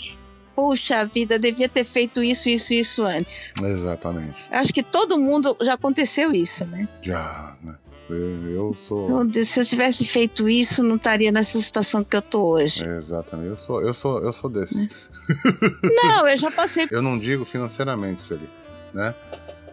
[0.56, 3.54] puxa vida, devia ter feito isso, isso, isso antes.
[3.62, 4.38] Exatamente.
[4.50, 6.88] Acho que todo mundo já aconteceu isso, né?
[7.02, 7.76] Já, né?
[8.10, 9.08] Eu, sou.
[9.46, 12.84] Se eu tivesse feito isso, não estaria nessa situação que eu tô hoje.
[12.84, 13.50] Exatamente.
[13.50, 15.10] Eu sou, eu sou, eu sou desses.
[16.04, 16.88] Não, eu já passei.
[16.90, 18.50] Eu não digo financeiramente, Sueli,
[18.92, 19.14] né?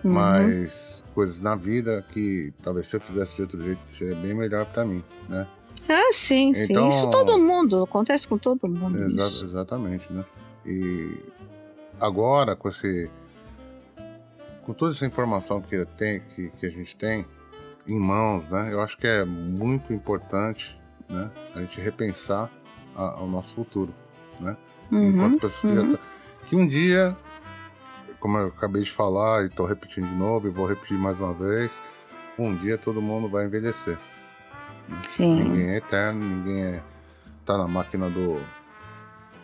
[0.07, 0.13] Uhum.
[0.15, 4.65] Mas coisas na vida que talvez se eu fizesse de outro jeito seria bem melhor
[4.67, 5.47] pra mim, né?
[5.89, 6.73] Ah, sim, sim.
[6.73, 9.03] Então- Isso todo mundo, acontece com todo mundo.
[9.03, 9.45] Exa- isso.
[9.45, 10.25] exatamente, né?
[10.65, 11.17] E
[12.01, 13.11] agora com esse
[14.63, 17.25] com toda essa informação que, tem, que, que a gente tem
[17.87, 18.69] em mãos, né?
[18.73, 20.77] Eu acho que é muito importante,
[21.09, 21.31] né?
[21.55, 22.51] A gente repensar
[22.97, 23.95] a- o nosso futuro,
[24.41, 24.57] né?
[24.91, 25.93] Uhum, Enquanto pessoas que já uhum.
[25.93, 25.99] tá-
[26.47, 27.17] que um dia,
[28.21, 31.33] como eu acabei de falar e estou repetindo de novo e vou repetir mais uma
[31.33, 31.83] vez,
[32.39, 33.99] um dia todo mundo vai envelhecer.
[35.09, 35.43] Sim.
[35.43, 36.83] Ninguém é eterno, ninguém é
[37.45, 38.41] tá na máquina do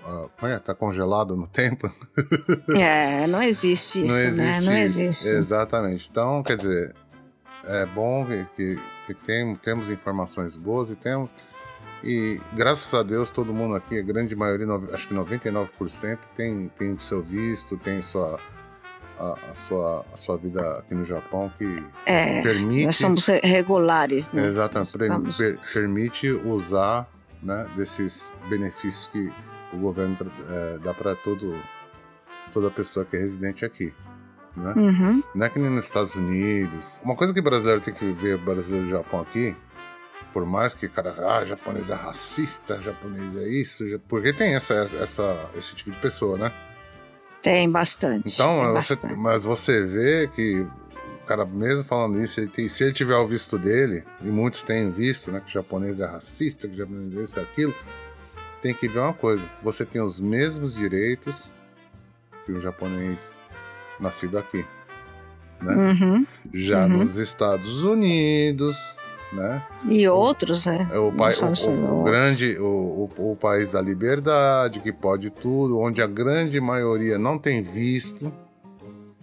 [0.04, 1.90] a, é, tá congelado no tempo.
[2.76, 4.60] É, não existe isso, não existe né?
[4.60, 5.00] Não isso.
[5.00, 5.28] existe.
[5.28, 6.08] Exatamente.
[6.10, 6.94] Então, quer dizer,
[7.64, 11.30] é bom que, que, tem, temos informações boas e temos.
[12.02, 16.98] E graças a Deus, todo mundo aqui, a grande maioria, acho que 99%, tem, tem
[16.98, 18.40] seu visto, tem sua,
[19.18, 22.86] a, a, sua, a sua vida aqui no Japão que é, permite.
[22.86, 24.46] Nós somos regulares, né?
[24.46, 25.38] Exatamente, Estamos...
[25.38, 27.08] per, permite usar
[27.42, 29.32] né, desses benefícios que
[29.72, 30.16] o governo
[30.48, 31.56] é, dá para todo,
[32.52, 33.92] toda pessoa que é residente aqui.
[34.56, 34.72] Né?
[34.76, 35.22] Uhum.
[35.34, 37.00] Não é que nem nos Estados Unidos.
[37.04, 39.56] Uma coisa que o brasileiro tem que ver, brasileiro e Japão aqui,
[40.32, 45.50] por mais que cara, ah, japonês é racista, japonês é isso, porque tem essa, essa,
[45.54, 46.52] esse tipo de pessoa, né?
[47.42, 48.32] Tem bastante.
[48.32, 49.16] Então, tem você, bastante.
[49.16, 53.26] mas você vê que o cara, mesmo falando isso, ele tem, se ele tiver o
[53.26, 57.16] visto dele, e muitos têm visto, né, que o japonês é racista, que o japonês
[57.16, 57.74] é isso e aquilo,
[58.60, 61.52] tem que ver uma coisa: você tem os mesmos direitos
[62.46, 63.38] que o japonês
[64.00, 64.64] nascido aqui.
[65.60, 65.74] Né?
[65.74, 66.26] Uhum.
[66.52, 66.98] Já uhum.
[66.98, 68.96] nos Estados Unidos,
[69.32, 69.62] né?
[69.86, 70.86] E outros, né?
[70.92, 75.78] É o, pai, o, o, o grande, o, o, país da liberdade, que pode tudo,
[75.78, 78.32] onde a grande maioria não tem visto,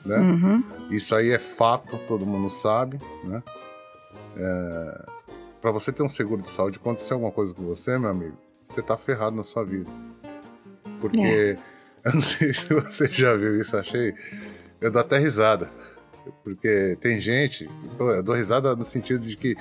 [0.03, 0.17] né?
[0.17, 0.63] Uhum.
[0.89, 3.43] Isso aí é fato, todo mundo sabe, né?
[4.35, 5.05] É,
[5.61, 8.37] para você ter um seguro de saúde, acontecer alguma coisa com você, meu amigo,
[8.67, 9.89] você tá ferrado na sua vida.
[10.99, 11.57] Porque, é.
[12.03, 14.15] eu não sei se você já viu isso, achei,
[14.81, 15.69] eu dou até risada.
[16.43, 19.55] Porque tem gente, eu dou risada no sentido de que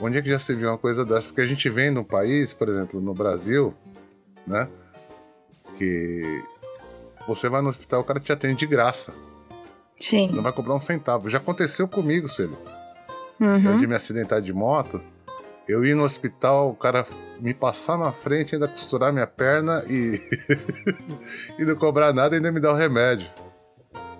[0.00, 1.28] Onde é que já se viu uma coisa dessa?
[1.28, 3.74] Porque a gente vem num país, por exemplo, no Brasil,
[4.46, 4.66] né?
[5.76, 6.42] Que
[7.28, 9.12] você vai no hospital, o cara te atende de graça.
[9.98, 10.30] Sim.
[10.32, 11.28] Não vai cobrar um centavo.
[11.28, 12.56] Já aconteceu comigo, filho.
[13.38, 13.72] Uhum.
[13.72, 15.02] Eu de me acidentar de moto,
[15.68, 17.06] eu ir no hospital, o cara
[17.38, 20.20] me passar na frente, ainda costurar minha perna e,
[21.58, 23.30] e não cobrar nada, ainda me dar o remédio.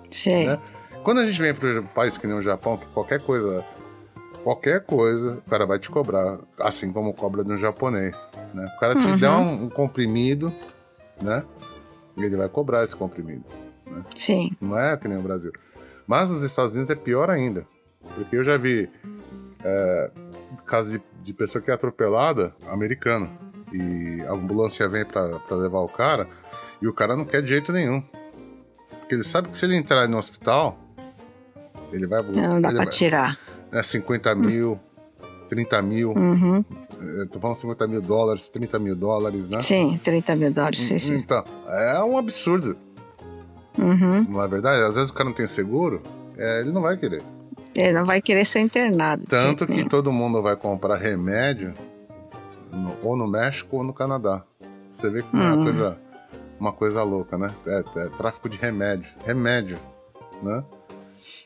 [0.09, 0.47] Sim.
[0.47, 0.59] Né?
[1.03, 3.65] Quando a gente vem para um país que nem o Japão, que qualquer coisa
[4.43, 8.29] qualquer coisa, o cara vai te cobrar, assim como cobra de um japonês.
[8.53, 8.69] Né?
[8.75, 9.17] O cara te uhum.
[9.17, 10.53] dá um, um, comprimido,
[11.21, 11.43] né?
[12.17, 13.45] E ele vai cobrar esse comprimido.
[13.85, 14.03] Né?
[14.15, 14.51] Sim.
[14.59, 15.51] Não é que nem o Brasil.
[16.05, 17.65] Mas nos Estados Unidos é pior ainda.
[18.15, 18.89] Porque eu já vi
[19.63, 20.11] é,
[20.65, 23.31] caso de, de pessoa que é atropelada, americano.
[23.71, 26.27] E a ambulância vem para levar o cara
[26.81, 28.01] e o cara não quer de jeito nenhum.
[28.99, 30.77] Porque ele sabe que se ele entrar no hospital,
[31.93, 32.21] ele vai.
[32.21, 33.37] Não dá pra vai, tirar
[33.71, 34.79] né, 50 mil,
[35.47, 36.11] 30 mil.
[36.11, 36.63] Uhum.
[37.31, 39.61] Tô falando 50 mil dólares, 30 mil dólares, né?
[39.61, 41.15] Sim, 30 mil dólares, sim, sim.
[41.15, 42.77] Então, é um absurdo.
[43.77, 44.23] Uhum.
[44.29, 44.83] Não é verdade?
[44.83, 46.01] Às vezes o cara não tem seguro,
[46.37, 47.23] é, ele não vai querer.
[47.75, 49.25] Ele não vai querer ser internado.
[49.27, 51.73] Tanto que todo mundo vai comprar remédio
[52.71, 54.43] no, ou no México ou no Canadá.
[54.91, 55.41] Você vê que uhum.
[55.41, 55.63] é uma uhum.
[55.63, 55.97] coisa,
[56.59, 57.55] uma coisa louca, né?
[57.65, 59.09] É, é, tráfico de remédio.
[59.25, 59.79] Remédio,
[60.43, 60.63] né?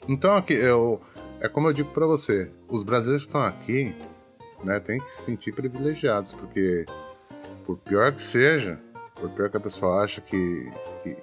[0.08, 1.00] Então aqui, eu
[1.46, 3.96] é como eu digo para você, os brasileiros que estão aqui,
[4.64, 6.86] né, tem que se sentir privilegiados, porque
[7.64, 8.80] por pior que seja,
[9.14, 10.72] por pior que a pessoa acha que,
[11.04, 11.18] que,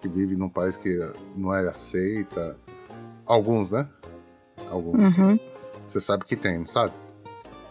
[0.00, 0.98] que vive num país que
[1.36, 2.56] não é aceita,
[3.24, 3.88] alguns, né?
[4.68, 5.16] Alguns.
[5.16, 5.38] Uhum.
[5.86, 6.92] Você sabe que tem, sabe?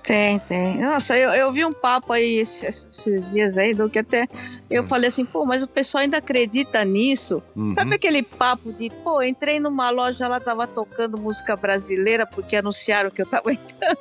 [0.06, 0.78] Tem, tem.
[0.82, 4.28] Nossa, eu, eu vi um papo aí esses, esses dias aí, do que até
[4.70, 4.88] eu hum.
[4.88, 7.41] falei assim, pô, mas o pessoal ainda acredita nisso?
[7.56, 7.72] Uhum.
[7.72, 13.10] Sabe aquele papo de, pô, entrei numa loja, ela tava tocando música brasileira porque anunciaram
[13.10, 13.97] que eu tava entrando.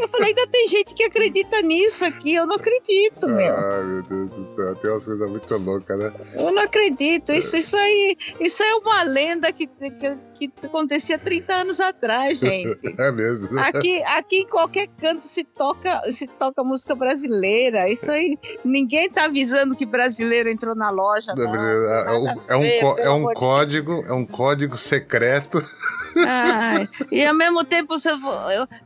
[0.00, 3.56] Eu falei, ainda tem gente que acredita nisso aqui, eu não acredito, meu.
[3.56, 6.12] Ai, meu Deus do céu, tem umas coisas muito loucas, né?
[6.34, 10.16] Eu não acredito, isso, isso aí, isso é uma lenda que, que
[10.48, 12.92] que acontecia 30 anos atrás, gente.
[13.02, 13.58] É mesmo.
[13.58, 17.88] Aqui, aqui em qualquer canto se toca, se toca música brasileira.
[17.88, 21.32] Isso aí, ninguém tá avisando que brasileiro entrou na loja.
[21.36, 25.58] Não, não, é, um, é, um, é um código, é um código secreto.
[26.26, 28.10] Ai, e ao mesmo tempo, você,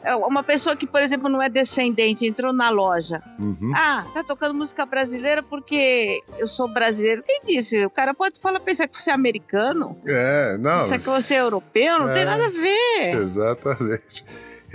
[0.03, 3.23] é uma pessoa que, por exemplo, não é descendente, entrou na loja.
[3.39, 3.73] Uhum.
[3.75, 7.23] Ah, tá tocando música brasileira porque eu sou brasileiro.
[7.23, 7.85] Quem disse?
[7.85, 9.97] O cara pode falar, pensar que você é americano.
[10.07, 10.81] É, não.
[10.81, 13.23] Pensar que você é europeu, não é, tem nada a ver.
[13.23, 14.25] Exatamente.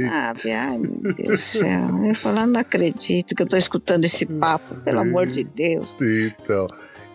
[0.10, 2.06] Ah, ai meu Deus do céu.
[2.06, 5.96] Eu falando, não acredito que eu tô escutando esse papo, pelo amor de Deus.
[6.02, 6.68] Então.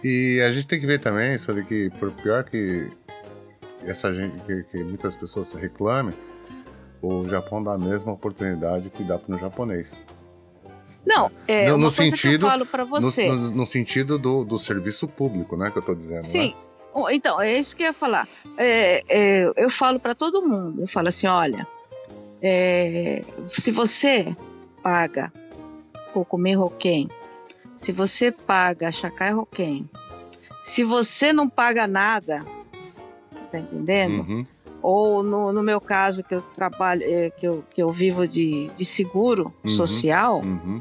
[0.05, 2.91] E a gente tem que ver também, sobre que, por pior que
[3.83, 6.15] essa gente que, que muitas pessoas reclamem,
[7.03, 10.03] o Japão dá a mesma oportunidade que dá para o japonês.
[11.05, 13.29] Não, é no, no sentido, eu falo para você.
[13.29, 16.23] No, no, no, sentido do, do serviço público, né, que eu estou dizendo.
[16.23, 16.55] Sim.
[16.95, 17.15] Né?
[17.15, 18.27] Então, é isso que eu ia falar.
[18.57, 20.81] É, é, eu falo para todo mundo.
[20.81, 21.67] Eu falo assim, olha,
[22.43, 24.35] é, se você
[24.83, 25.33] paga
[26.13, 27.09] Kokume Hoken
[27.77, 29.89] se você paga Chacai Roquem,
[30.65, 32.45] se você não paga nada,
[33.53, 34.21] tá entendendo?
[34.21, 34.47] Uhum.
[34.83, 38.71] Ou no, no meu caso, que eu trabalho, é, que, eu, que eu vivo de,
[38.77, 39.71] de seguro Uhum.
[39.71, 40.81] social, Uhum.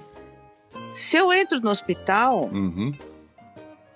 [0.93, 2.91] se eu entro no hospital, Uhum.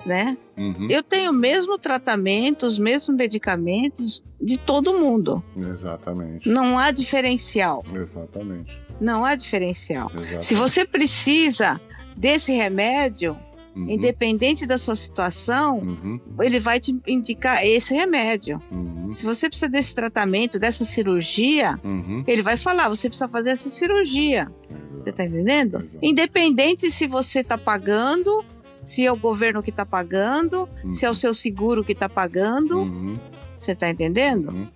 [0.05, 0.37] né?
[0.57, 0.87] Uhum.
[0.89, 5.43] Eu tenho o mesmo tratamento, os mesmos medicamentos de todo mundo.
[5.57, 6.49] Exatamente.
[6.49, 7.83] Não há diferencial.
[7.93, 8.81] Exatamente.
[8.99, 10.09] Não há diferencial.
[10.13, 10.45] Exatamente.
[10.45, 11.79] Se você precisa
[12.15, 13.37] desse remédio,
[13.83, 13.89] Uhum.
[13.89, 16.19] independente da sua situação, Uhum.
[16.41, 18.61] ele vai te indicar esse remédio.
[18.71, 19.13] Uhum.
[19.13, 22.23] Se você precisa desse tratamento, dessa cirurgia, Uhum.
[22.27, 24.51] ele vai falar: você precisa fazer essa cirurgia.
[24.69, 24.75] Você
[25.09, 25.13] Exato.
[25.13, 25.77] tá entendendo?
[25.81, 25.99] Exato.
[26.05, 28.43] Independente se você tá pagando,
[28.83, 32.79] se é o governo que tá pagando, se é o seu seguro que tá pagando,
[32.79, 33.17] Uhum.
[33.57, 34.49] você tá entendendo?
[34.51, 34.67] Uhum.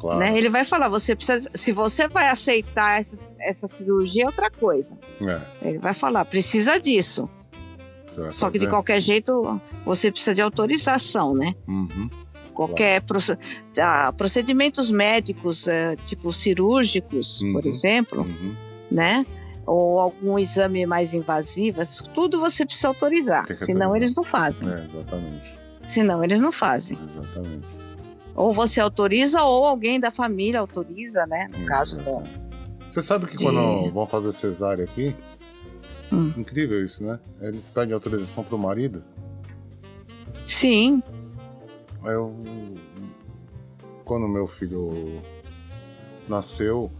[0.00, 0.18] Claro.
[0.18, 0.36] Né?
[0.36, 4.98] Ele vai falar, você precisa, se você vai aceitar essa, essa cirurgia é outra coisa.
[5.24, 7.30] É, Ele vai falar, precisa disso.
[8.30, 11.54] Só que de qualquer jeito você precisa de autorização, né?
[11.68, 12.08] Uhum.
[12.54, 13.38] Qualquer proce-
[13.80, 17.70] ah, procedimentos médicos, eh, tipo cirúrgicos, por Uhum.
[17.70, 18.54] exemplo, Uhum.
[18.90, 19.24] né?
[19.64, 21.80] Ou algum exame mais invasivo,
[22.14, 23.46] tudo você precisa autorizar.
[23.46, 23.96] Tem Senão autorizar.
[23.96, 24.68] eles não fazem.
[24.68, 25.58] É, exatamente.
[25.84, 26.98] Senão eles não fazem.
[27.02, 27.66] Exatamente.
[28.34, 31.48] Ou você autoriza ou alguém da família autoriza, né?
[31.56, 32.22] No caso do.
[32.88, 35.14] Você sabe que de- quando vão fazer cesárea aqui,
[36.12, 36.32] Hum.
[36.36, 37.18] incrível isso, né?
[37.40, 39.02] Eles pedem autorização pro marido.
[40.44, 41.02] Sim,
[42.04, 42.34] eu.
[44.04, 45.22] Quando meu filho
[46.28, 46.90] nasceu,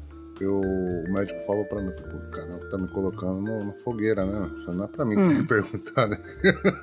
[0.40, 4.50] eu, o médico falou pra mim, pô, cara, tá me colocando no- na fogueira, né?
[4.56, 6.16] Isso não é pra mim que você tem que perguntar, né?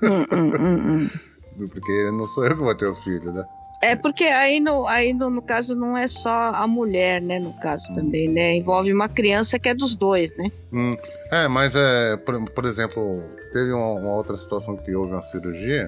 [0.03, 1.09] Hum, hum, hum, hum.
[1.71, 3.43] Porque não sou eu que vou ter o filho, né?
[3.82, 7.39] É porque aí, no, aí no, no caso não é só a mulher, né?
[7.39, 8.55] No caso também, né?
[8.55, 10.51] Envolve uma criança que é dos dois, né?
[10.71, 10.97] Hum,
[11.32, 13.23] é, mas é, por, por exemplo,
[13.53, 15.88] teve uma, uma outra situação que houve uma cirurgia,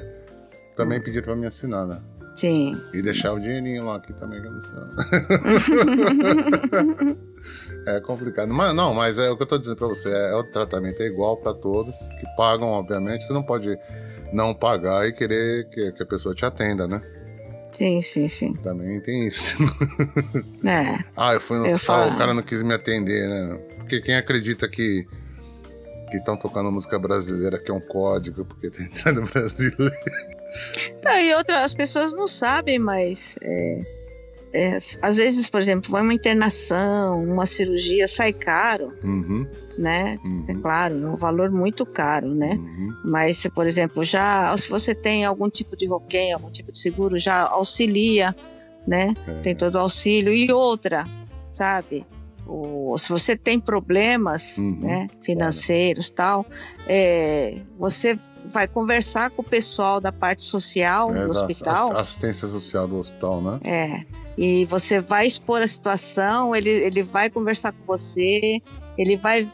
[0.75, 1.03] também Hum.
[1.03, 1.99] pediram pra me assinar, né?
[2.33, 2.79] Sim.
[2.93, 4.79] E deixar o dinheirinho lá aqui também, que eu não sei.
[7.85, 8.53] É complicado.
[8.53, 10.09] Mas, não, mas é o que eu tô dizendo pra você.
[10.09, 13.25] É, o tratamento é igual pra todos, que pagam, obviamente.
[13.25, 13.77] Você não pode
[14.31, 17.01] não pagar e querer que, que a pessoa te atenda, né?
[17.71, 18.53] Sim, sim, sim.
[18.53, 19.55] Também tem isso.
[20.63, 21.03] É.
[21.17, 22.15] ah, eu fui no Eu hospital, falo.
[22.15, 23.59] o cara não quis me atender, né?
[23.79, 25.07] Porque quem acredita que
[26.11, 29.95] que estão tocando música brasileira, que é um código, porque tá entrando brasileiro.
[31.03, 33.81] Não, e outra, as pessoas não sabem, mas é,
[34.53, 39.47] é, às vezes, por exemplo, vai uma internação, uma cirurgia, sai caro, Uhum,
[39.77, 40.19] né?
[40.47, 42.55] É uhum, claro, é um valor muito caro, né?
[42.55, 46.71] uhum, Mas, se, por exemplo, já se você tem algum tipo de roquém, algum tipo
[46.71, 48.35] de seguro, já auxilia,
[48.87, 49.13] né?
[49.27, 50.33] é, Tem todo o auxílio.
[50.33, 51.05] E outra,
[51.49, 52.05] sabe?
[52.45, 56.45] O, se você tem problemas Uhum, né, financeiros tal,
[56.87, 61.91] é, você vai conversar com o pessoal da parte social é, do hospital.
[61.91, 63.59] ass- assistência social do hospital, né?
[63.63, 64.20] É.
[64.37, 68.61] E você vai expor a situação, ele, ele vai conversar com você,
[68.97, 69.47] ele vai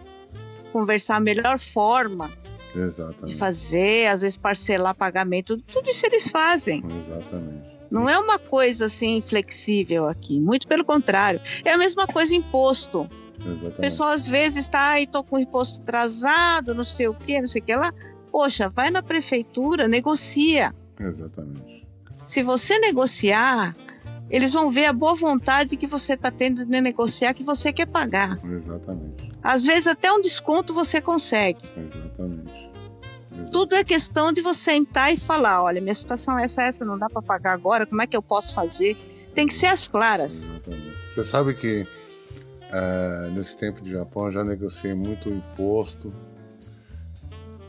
[0.71, 2.31] conversar a melhor forma
[2.73, 3.37] de Exatamente.
[3.37, 6.83] fazer, às vezes parcelar pagamento, tudo isso eles fazem.
[6.97, 7.77] Exatamente.
[7.89, 11.41] Não é uma coisa assim flexível aqui, muito pelo contrário.
[11.63, 13.09] É a mesma coisa imposto.
[13.43, 13.81] O Exatamente.
[13.81, 17.47] pessoal às vezes está aí, tô com o imposto atrasado, não sei o que, não
[17.47, 17.93] sei o que lá.
[18.31, 20.73] Poxa, vai na prefeitura, negocia.
[20.99, 21.87] Exatamente.
[22.25, 23.75] Se você negociar,
[24.29, 27.85] eles vão ver a boa vontade que você está tendo de negociar que você quer
[27.87, 28.37] pagar.
[28.45, 29.31] Exatamente.
[29.41, 31.61] Às vezes até um desconto você consegue.
[31.77, 32.51] Exatamente.
[33.31, 33.51] Exatamente.
[33.51, 36.97] Tudo é questão de você sentar e falar, olha, minha situação é essa, essa, não
[36.97, 38.97] dá para pagar agora, como é que eu posso fazer?
[39.33, 40.49] Tem que ser as claras.
[40.49, 40.93] Exatamente.
[41.13, 41.85] Você sabe que
[42.71, 46.11] é, nesse tempo de Japão eu já negociei muito imposto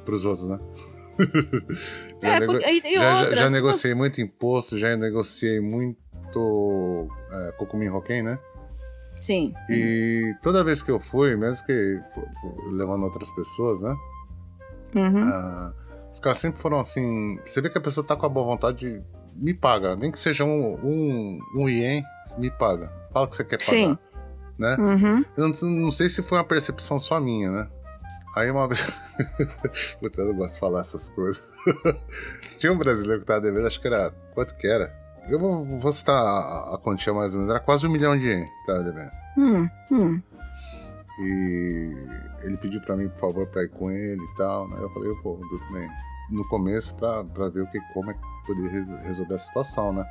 [0.04, 0.58] para os outros, né?
[2.22, 5.98] já, É, porque, e, já- já- outra, já negociei você- muito imposto, já negociei muito
[7.30, 8.38] é, Kokumin Hoken, né?
[9.16, 9.52] Sim.
[9.68, 12.00] E toda vez que eu fui, mesmo que
[12.70, 13.96] levando outras pessoas, né?
[14.94, 15.24] Uhum.
[15.24, 15.74] Ah,
[16.12, 17.38] os caras sempre foram assim.
[17.44, 19.02] Você vê que a pessoa tá com a boa vontade,
[19.34, 19.96] me paga.
[19.96, 22.02] Nem que seja um, um, um ien,
[22.38, 22.92] me paga.
[23.12, 23.70] Fala que você quer pagar.
[23.70, 23.98] Sim.
[24.58, 24.76] Né?
[24.76, 25.24] Uhum.
[25.36, 27.68] Eu não, não sei se foi uma percepção só minha, né?
[28.36, 28.80] Aí uma vez.
[30.00, 31.42] Puta, eu não gosto de falar essas coisas.
[32.58, 34.10] Tinha um brasileiro que tava devendo, acho que era.
[34.34, 34.92] Quanto que era?
[35.28, 37.50] Eu vou, vou citar a, a quantia mais ou menos.
[37.54, 39.10] Era quase um milhão de ien que tava devendo.
[39.36, 40.22] Hum, hum.
[41.20, 41.94] E
[42.42, 44.72] ele pediu pra mim, por favor, pra ir com ele e tal.
[44.74, 45.88] Aí eu falei, pô, tudo bem.
[46.30, 49.92] No começo, pra, pra ver o que, como é que poderia re- resolver a situação,
[49.92, 50.04] né?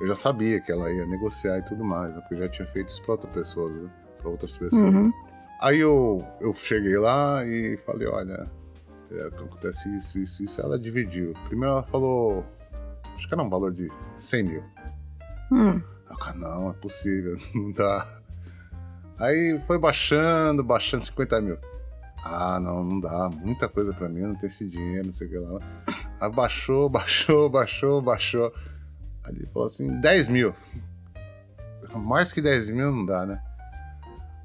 [0.00, 2.20] Eu já sabia que ela ia negociar e tudo mais, né?
[2.20, 3.90] porque eu já tinha feito isso pra outras pessoas, né?
[4.18, 4.82] Pra outras pessoas.
[4.94, 5.12] Uhum.
[5.60, 8.50] Aí eu, eu cheguei lá e falei, olha,
[9.10, 10.60] é, acontece isso, isso, isso.
[10.60, 11.32] Ela dividiu.
[11.46, 12.44] Primeiro ela falou,
[13.16, 14.64] acho que era um valor de 100 mil.
[15.50, 15.82] Hum.
[16.08, 18.06] Eu, cara, não, é possível, não dá.
[19.18, 21.58] Aí foi baixando, baixando 50 mil.
[22.22, 23.30] Ah, não, não dá.
[23.30, 25.60] Muita coisa pra mim, não tem esse dinheiro, não sei o que lá.
[26.20, 28.52] Aí baixou, baixou, baixou, baixou.
[29.24, 30.54] Aí ele falou assim, 10 mil.
[31.94, 33.42] Mais que 10 mil não dá, né?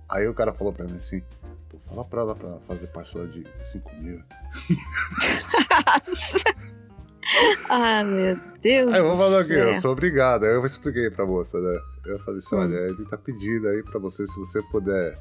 [0.07, 1.21] Aí o cara falou pra mim assim,
[1.69, 4.23] pô, fala pra ela pra fazer parcela de 5 mil.
[7.69, 8.93] ah, meu Deus.
[8.93, 10.43] Aí eu vou falar aqui, eu sou obrigado.
[10.45, 11.79] Aí eu expliquei pra moça, né?
[12.05, 12.59] Eu falei assim, Hum.
[12.59, 15.17] olha, ele tá pedindo aí pra você, se você puder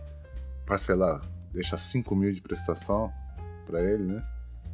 [0.66, 1.20] parcelar,
[1.52, 3.12] deixar 5 mil de prestação
[3.66, 4.22] pra ele, né?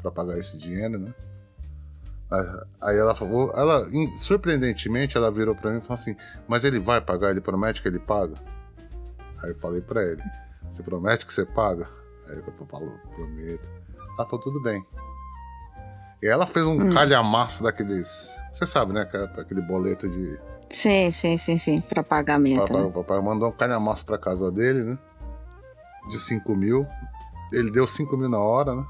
[0.01, 1.14] Pra pagar esse dinheiro, né?
[2.81, 6.16] Aí- ela falou, ela, surpreendentemente, ela virou pra mim e falou assim,
[6.49, 8.35] mas ele vai pagar, ele promete que ele paga?
[9.43, 10.22] Aí eu falei pra ele,
[10.70, 11.87] você promete que você paga?
[12.29, 13.70] Aí eu falei, prometo.
[14.18, 14.85] Ela falou, tudo bem.
[16.23, 16.91] E ela fez um Hum.
[16.93, 18.35] calhamaço daqueles.
[18.53, 19.07] Você sabe, né?
[19.12, 20.39] é Aquele boleto de.
[20.71, 21.81] Sim, sim, sim, sim.
[21.81, 22.67] Pra pagamento.
[22.67, 22.91] Papai, né?
[22.93, 24.99] papai mandou um calhamaço pra casa dele, né?
[26.09, 26.87] De 5 mil.
[27.53, 28.85] Ele deu 5 mil na hora, né?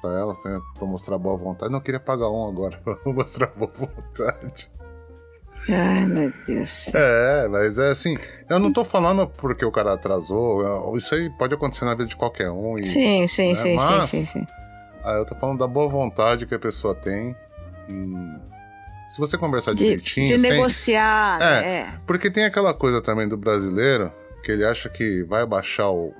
[0.00, 0.48] Pra ela, assim,
[0.78, 1.72] pra mostrar boa vontade.
[1.72, 4.70] Não queria pagar um agora, pra mostrar boa vontade.
[5.68, 6.88] Ai, meu Deus.
[6.94, 8.16] É, mas é assim.
[8.48, 10.96] Eu não tô falando porque o cara atrasou.
[10.96, 12.78] Isso aí pode acontecer na vida de qualquer um.
[12.78, 14.46] E, Sim, sim, né, sim, mas- sim, sim, sim.
[15.08, 17.34] Ah, eu tô falando da boa vontade que a pessoa tem.
[17.88, 18.38] em-
[19.08, 21.66] Se você conversar De, direitinho, de sem- negociar, É.
[21.78, 21.92] é.
[22.06, 24.12] Porque tem aquela coisa também do brasileiro
[24.44, 26.12] que ele acha que vai baixar o.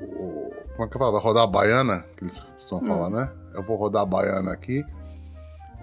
[0.00, 1.10] o- como é que fala?
[1.12, 2.88] Vai rodar a baiana, que eles costumam Hum.
[2.88, 3.32] falar, né?
[3.54, 4.84] Eu vou rodar a baiana aqui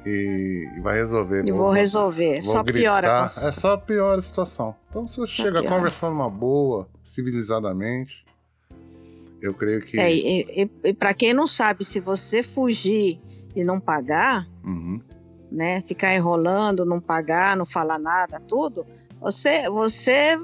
[0.05, 1.43] e, e vai resolver.
[1.47, 2.41] Eu vou resolver.
[2.41, 2.97] vou Só piora.
[3.07, 3.33] a gritar.
[3.33, 4.75] cons- É só piora a situação.
[4.89, 5.75] Então, se você Só chega piora.
[5.75, 8.25] conversar numa boa, civilizadamente,
[9.41, 9.99] eu creio que.
[9.99, 13.19] É, e, e, e para quem não sabe, se você fugir
[13.55, 15.01] e não pagar, Uhum.
[15.51, 18.85] né, ficar enrolando, não pagar, não falar nada, tudo,
[19.19, 20.37] você, você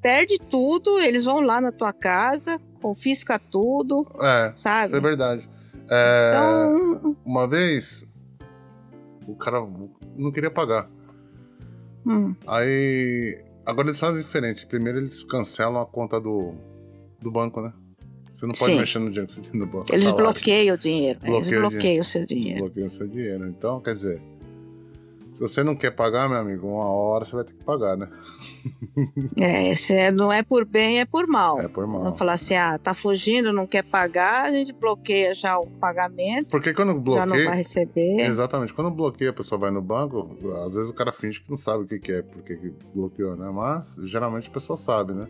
[0.00, 4.86] perde tudo, eles vão lá na tua casa, confisca tudo, É, sabe?
[4.86, 5.48] isso é verdade.
[5.90, 8.08] É, Então, Uma vez,
[9.26, 9.60] o cara
[10.16, 10.88] não queria pagar.
[12.06, 13.44] hum, Aí.
[13.66, 14.66] Agora eles fazem diferente.
[14.66, 16.54] Primeiro eles cancelam a conta do,
[17.20, 17.72] do banco, né?
[18.30, 18.78] Você não pode Sim.
[18.78, 19.86] mexer no dinheiro que você tem no banco.
[19.90, 20.24] eles salário.
[20.24, 22.58] bloqueiam o dinheiro, eles Bloqueia o bloqueiam o seu dinheiro.
[22.60, 23.46] Bloqueiam o seu dinheiro.
[23.48, 24.22] Então, quer dizer,
[25.34, 28.08] se você não quer pagar, meu amigo, uma hora você vai ter que pagar, né?
[29.40, 31.60] É, se é- não é por bem, é por mal.
[31.60, 32.04] É por mal.
[32.04, 36.50] Não falar assim, ah, tá fugindo, não quer pagar, a gente bloqueia já o pagamento,
[36.50, 37.44] Porque quando já não bloqueia.
[37.48, 38.20] vai receber.
[38.20, 38.72] Exatamente.
[38.74, 40.30] Quando bloqueia, a pessoa vai no banco,
[40.66, 43.36] às vezes o cara finge que não sabe o que, que é, porque que bloqueou,
[43.36, 43.50] né?
[43.52, 45.26] Mas geralmente a pessoa sabe, né?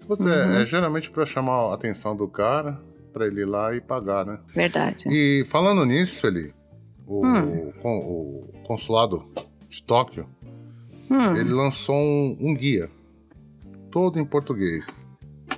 [0.00, 0.54] Se você Uhum.
[0.54, 2.80] é geralmente para chamar a atenção do cara,
[3.12, 4.38] para ele ir lá e pagar, né?
[4.54, 5.04] Verdade.
[5.08, 6.54] E falando nisso, ali,
[7.06, 7.72] o, Hum.
[7.82, 9.28] con- o consulado
[9.68, 10.26] de Tóquio,
[11.10, 11.36] Hum.
[11.36, 12.90] ele lançou um, um guia,
[13.90, 15.06] todo em português,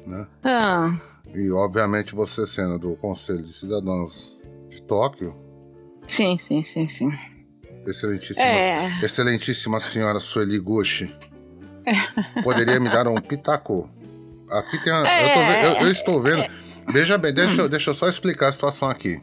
[0.06, 0.26] né?
[0.42, 0.98] Ah,
[1.34, 4.38] E obviamente você sendo do Conselho de Cidadãos
[4.68, 5.34] de Tóquio,
[6.06, 7.10] sim, sim, sim, sim.
[7.86, 11.14] excelentíssima, É, excelentíssima senhora Sueli Gucci,
[12.42, 13.88] poderia me dar um pitaco?
[14.58, 16.44] Aqui tem a, eu, tô ve- eu- eu estou vendo.
[16.92, 19.20] Veja bem, deixa, eu- deixa eu só explicar a situação aqui.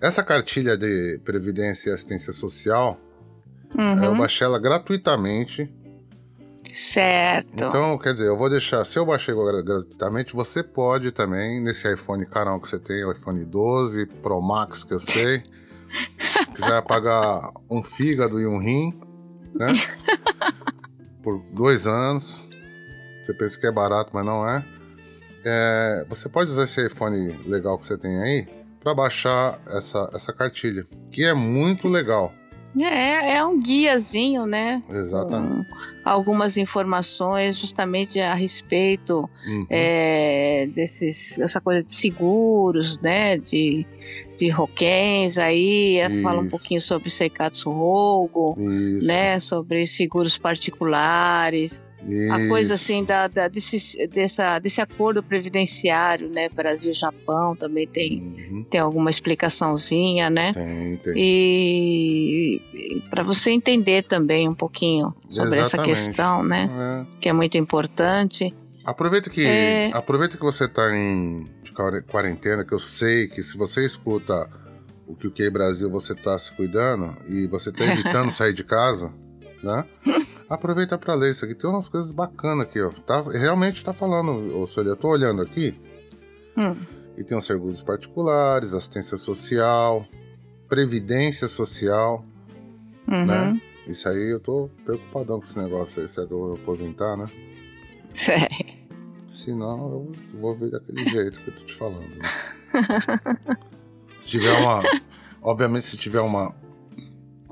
[0.00, 2.98] Essa cartilha de Previdência e Assistência Social,
[3.78, 5.70] uhum, eu baixei ela gratuitamente.
[6.72, 7.64] certo.
[7.64, 8.84] Então, quer dizer, eu vou deixar.
[8.84, 13.12] Se eu baixei gra- gratuitamente, você pode também, nesse iPhone carão que você tem, o
[13.12, 15.42] iPhone 12 Pro Max, que eu sei.
[16.54, 18.98] quiser pagar um fígado e um rim,
[19.54, 19.66] né?
[21.22, 22.48] Por dois anos.
[23.30, 24.64] Você pensa que é barato, mas não é.
[25.44, 28.46] É, você pode usar esse iPhone legal que você tem aí
[28.82, 32.32] para baixar essa, essa cartilha, que é muito legal.
[32.80, 34.82] É, é um guiazinho, né?
[34.88, 35.68] Exatamente.
[35.68, 35.74] Com
[36.04, 39.66] algumas informações justamente a respeito Uhum.
[39.68, 43.38] é, desses, essa coisa de seguros, né?
[43.38, 43.86] De,
[44.36, 46.50] de roquens aí, é, fala um Isso.
[46.50, 49.06] pouquinho sobre Seikatsu Rogo, Isso.
[49.06, 49.38] né?
[49.40, 51.84] Sobre seguros particulares.
[52.30, 52.82] A coisa isso.
[52.84, 56.48] assim da, da- desse, dessa, desse acordo previdenciário, né?
[56.48, 58.20] Brasil-Japão também tem,
[58.50, 58.64] Uhum.
[58.64, 60.52] tem alguma explicaçãozinha, né?
[60.54, 61.12] Tem, tem.
[61.16, 65.88] E, para você entender também um pouquinho sobre essa Exatamente.
[65.88, 66.68] questão, né?
[67.12, 67.18] É.
[67.20, 68.54] Que é muito importante.
[68.84, 69.90] Aproveita que É.
[69.92, 71.46] aproveita que você tá em
[72.08, 74.48] quarentena, que eu sei que se você escuta
[75.06, 78.64] o que o que Brasil você tá se cuidando e você tá evitando sair de
[78.64, 79.12] casa,
[79.62, 79.84] né?
[80.50, 81.54] Aproveita para ler isso aqui.
[81.54, 82.90] Tem umas coisas bacanas aqui, ó.
[82.90, 85.78] Tá, realmente tá falando, ô Sueli, eu tô olhando aqui
[86.58, 86.74] Hum,
[87.16, 90.04] E tem os serviços particulares, assistência social,
[90.68, 92.24] previdência social,
[93.08, 93.24] Uhum.
[93.26, 93.60] né?
[93.86, 97.26] Isso aí eu tô preocupadão com esse negócio aí, será que eu vou aposentar, né?
[98.12, 98.46] Sei.
[99.28, 102.08] Se não, eu vou ver daquele jeito que eu tô te falando.
[102.16, 102.28] né?
[104.20, 104.82] se tiver uma.
[105.42, 106.54] Obviamente, se tiver uma.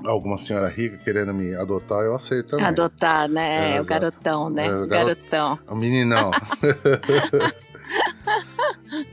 [0.05, 2.65] Alguma senhora rica querendo me adotar, eu aceito também.
[2.65, 3.71] Adotar, né?
[3.75, 3.87] É, o exato.
[3.87, 4.65] garotão, né?
[4.67, 5.59] É, o o garot- garotão.
[5.69, 6.31] Um meninão.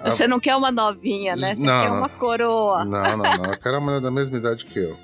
[0.05, 1.55] Você não quer uma novinha, né?
[1.55, 2.85] Você Não, quer uma coroa.
[2.85, 3.45] Não, não, não.
[3.53, 4.97] Eu quero uma mulher da mesma idade que eu.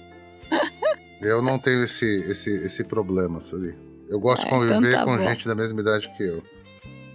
[1.21, 3.79] Eu não tenho esse, esse, esse problema, Sueli.
[4.09, 5.23] Eu gosto de Ah, então conviver tá com bom.
[5.23, 6.43] gente da mesma idade que eu.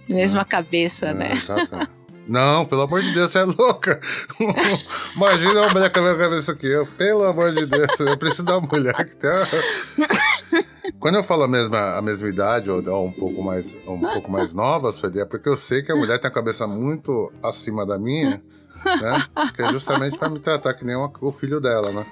[0.08, 1.32] Mesma cabeça, É, né?
[1.34, 1.90] exatamente.
[2.28, 3.98] Não, pelo amor de Deus, você é louca.
[5.16, 6.86] Imagina uma mulher com a mesma cabeça que eu.
[6.86, 9.30] Pelo amor de Deus, eu preciso da mulher que tem.
[11.00, 14.30] Quando eu falo a mesma, a mesma idade, ou, ou um pouco mais, um pouco
[14.30, 17.86] mais nova, Sueli, é porque eu sei que a mulher tem a cabeça muito acima
[17.86, 18.42] da minha,
[18.84, 19.24] né?
[19.54, 22.04] Que é justamente para me tratar que nem uma- o filho dela, né?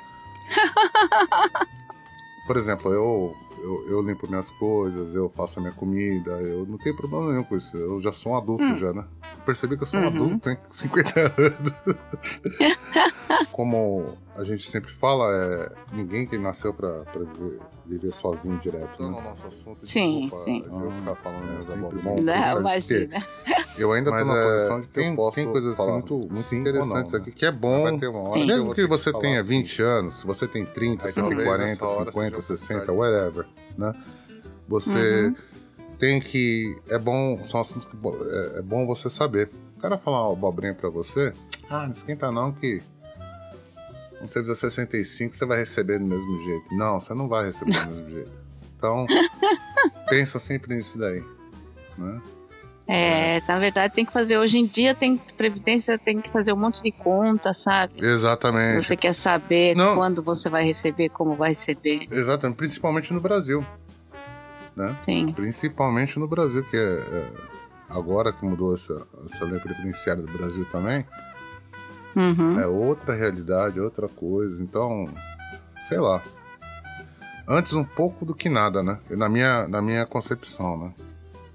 [2.46, 6.78] Por exemplo, eu, eu, eu limpo minhas coisas, eu faço a minha comida, eu não
[6.78, 7.76] tenho problema nenhum com isso.
[7.76, 9.04] Eu já sou um adulto já, né?
[9.44, 10.08] Percebi que eu sou um Uhum.
[10.08, 10.58] adulto, hein?
[10.70, 11.72] 50 anos.
[13.52, 19.02] Como a gente sempre fala, é ninguém que nasceu pra, pra viver, viver sozinho direto,
[19.02, 19.10] né?
[19.10, 20.62] Não, nosso assunto, Sim, desculpa, sim.
[20.64, 23.26] eu vou ficar falando é, sempre abobrinhas, bom porque Não, porque imagina.
[23.78, 25.92] Eu ainda Mas tô na é, posição de que tem- eu posso tem coisas assim
[25.92, 27.36] muito- muito interessantes não, aqui né?
[27.36, 27.84] que é bom.
[28.46, 29.48] Mesmo que ter você tenha assim.
[29.50, 33.14] 20 anos, se você tem 30, Aí, talvez, 140, nessa hora, 50, seja 60, oportunidade.
[33.36, 33.94] whatever, né?
[34.68, 35.34] Você Uhum.
[35.98, 36.76] tem que...
[36.88, 39.50] É bom, são assuntos que é, é bom você saber.
[39.76, 41.32] O cara falar uma abobrinha pra você,
[41.68, 42.82] ah, não esquenta não que...
[44.26, 46.74] Quando você fizer 65, você vai receber do mesmo jeito.
[46.74, 48.30] Não, você não vai receber do mesmo jeito.
[48.76, 49.06] Então,
[50.10, 51.22] pensa sempre nisso daí,
[51.96, 52.20] né?
[52.88, 54.36] É, na verdade tem que fazer.
[54.36, 58.04] Hoje em dia tem previdência, tem que fazer um monte de conta, sabe?
[58.04, 58.84] Exatamente.
[58.84, 59.96] Você quer saber Não.
[59.96, 62.06] quando você vai receber, como vai receber.
[62.10, 63.64] Exatamente, principalmente no Brasil.
[64.74, 64.96] Né?
[65.04, 65.32] Sim.
[65.32, 67.30] Principalmente no Brasil, que é, é,
[67.88, 71.04] agora que mudou essa, essa lei previdenciária do Brasil também,
[72.16, 72.58] Uhum.
[72.58, 74.62] é outra realidade, outra coisa.
[74.62, 75.08] Então,
[75.80, 76.22] sei lá.
[77.48, 78.98] Antes um pouco do que nada, né?
[79.10, 80.92] Na minha, na minha concepção, né?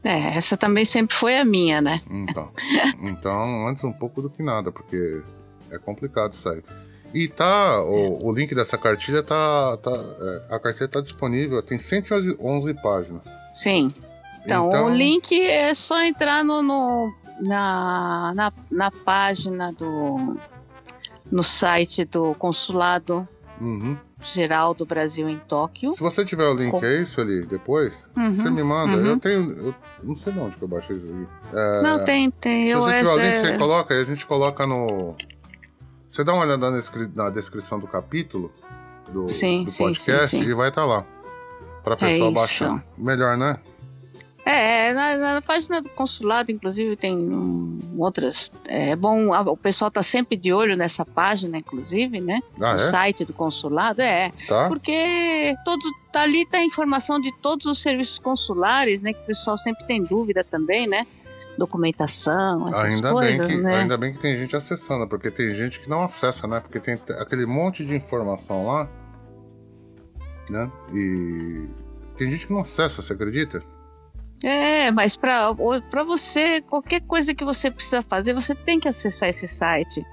[0.04, 2.00] É, essa também sempre foi a minha, né?
[2.10, 2.50] Então,
[3.02, 5.22] então, antes um pouco do que nada, porque
[5.70, 6.64] é complicado isso aí.
[7.14, 11.78] E tá, o, o link dessa cartilha tá, tá é, a cartilha tá disponível, tem
[11.78, 13.32] 111 11 páginas.
[13.52, 13.94] Sim.
[14.46, 20.38] Então, o link é só entrar no, no- na, na, na página do.
[21.32, 23.28] No site do Consulado
[23.60, 23.96] Uhum.
[24.24, 25.92] Geral do Brasil em Tóquio.
[25.92, 28.98] Se você tiver o link Com- é isso ali depois, Uhum, você me manda.
[28.98, 29.06] uhum.
[29.06, 29.52] Eu tenho.
[29.52, 31.28] Eu não sei de onde que eu baixei isso aqui.
[31.54, 32.66] É, Não, tem, tem.
[32.68, 35.16] Se eu você tiver o link, essa- você coloca, aí a gente coloca no.
[36.08, 38.52] Você dá uma olhada na, descri- na descrição do capítulo
[39.12, 40.50] do, Sim, do podcast sim, sim.
[40.50, 41.06] e vai estar lá.
[41.84, 42.40] Pra pessoa isso.
[42.40, 42.84] baixar.
[42.98, 43.58] Melhor, né?
[44.52, 48.52] É, na, na página do consulado, inclusive, tem hum, outras.
[48.68, 52.40] É bom, a- o pessoal tá sempre de olho nessa página, inclusive, né?
[52.60, 52.90] Ah, no é?
[52.90, 54.32] site do consulado, é.
[54.48, 54.68] Tá?
[54.68, 55.82] Porque todo,
[56.14, 59.14] ali tá a informação de todos os serviços consulares, né?
[59.14, 61.08] Que o pessoal sempre tem dúvida também, né?
[61.58, 63.76] Documentação, essas Ainda coisas, bem, que, né?
[63.82, 66.60] ainda bem que tem gente acessando, porque tem gente que não acessa, né?
[66.60, 68.90] Porque tem aquele monte de informação lá,
[70.50, 70.72] né?
[70.94, 71.68] E
[72.16, 73.64] tem gente que não acessa, você acredita?
[74.44, 75.54] É, mas para
[76.06, 80.06] você, qualquer coisa que você precisa fazer, você tem que acessar esse site,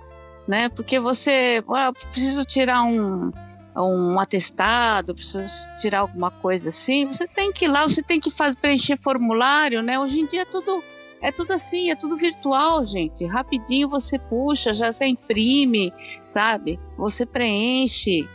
[0.47, 0.69] né?
[0.69, 3.33] Porque você, ah, preciso tirar um,
[3.77, 8.31] um atestado, preciso tirar alguma coisa assim, você tem que ir lá, você tem que
[8.31, 9.99] fazer, preencher formulário, né?
[9.99, 10.83] Hoje em dia é tudo,
[11.23, 13.25] é tudo assim, é tudo virtual, gente.
[13.25, 15.91] Rapidinho você puxa, já você imprime,
[16.27, 16.79] sabe?
[16.99, 18.29] Você preenche.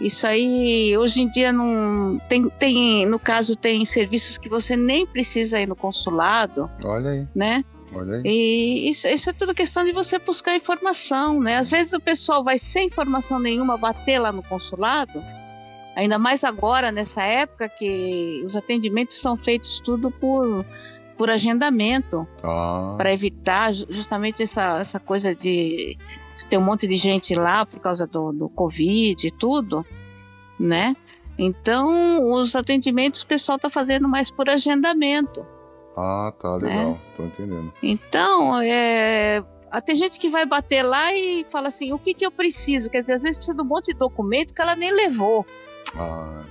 [0.00, 5.06] Isso aí, hoje em dia, não tem, tem, no caso, tem serviços que você nem
[5.06, 7.62] precisa ir no consulado, Olha aí, né?
[7.94, 8.22] olha aí.
[8.24, 11.56] E isso, isso é tudo questão de você buscar informação, né?
[11.58, 15.22] Às vezes o pessoal vai sem informação nenhuma bater lá no consulado,
[15.94, 20.64] ainda mais agora, nessa época que os atendimentos são feitos tudo por,
[21.18, 25.98] por agendamento Ah, para evitar ju- justamente essa, essa coisa de
[26.44, 29.84] ter um monte de gente lá por causa do, do Covid e tudo,
[30.58, 30.96] né?
[31.38, 35.44] Então, os atendimentos o pessoal está fazendo mais por agendamento.
[35.96, 36.98] ah, tá, legal.
[37.16, 37.72] Tô entendendo.
[37.82, 39.42] Então, é,
[39.84, 42.90] tem gente que vai bater lá e fala assim: o que, que eu preciso?
[42.90, 45.46] Quer dizer, às vezes precisa de um monte de documento que ela nem levou.
[45.96, 46.44] Ah,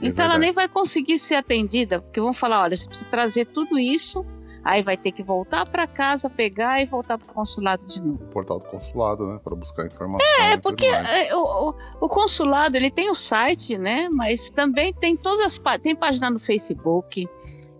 [0.00, 0.40] é Então ela verdade.
[0.40, 4.26] nem vai conseguir ser atendida, porque vão falar, olha, você precisa trazer tudo isso,
[4.68, 8.18] Aí vai ter que voltar para casa, pegar e voltar para o consulado de novo.
[8.26, 10.26] Portal do consulado, né, para buscar informação.
[10.44, 15.40] É, porque é, o, o, consulado ele tem o site, né, mas também tem todas
[15.40, 17.26] as tem página no Facebook,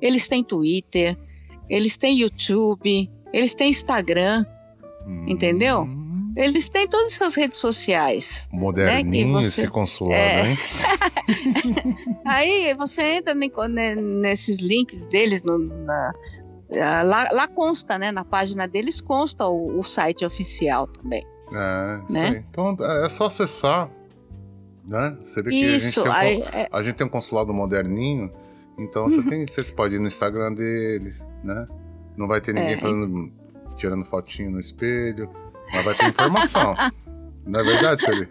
[0.00, 1.14] eles têm Twitter,
[1.68, 4.46] eles têm YouTube, eles têm Instagram,
[5.06, 5.26] hum.
[5.28, 5.86] entendeu?
[6.34, 8.48] Eles têm todas essas redes sociais.
[8.50, 10.52] Né, Moderninho né, você, esse consulado, é...
[10.52, 10.58] hein?
[12.24, 16.12] Aí você entra nesses links deles no, na,
[16.70, 18.12] Lá, lá, consta, né?
[18.12, 21.26] Na página deles consta o, o site oficial também.
[21.52, 22.28] É, isso né?
[22.28, 22.44] aí.
[22.50, 23.90] Então é, é só acessar,
[24.84, 25.16] né?
[25.22, 26.68] Você vê que isso, a, gente tem um, aí, é...
[26.70, 28.30] a gente tem um consulado moderninho,
[28.78, 29.10] então uhum.
[29.10, 31.66] você, tem, você pode ir no Instagram deles, né?
[32.16, 32.78] Não vai ter ninguém é.
[32.78, 33.32] fazendo,
[33.76, 35.30] tirando fotinho no espelho,
[35.72, 36.74] mas vai ter informação.
[37.46, 38.28] Não é verdade, Celi?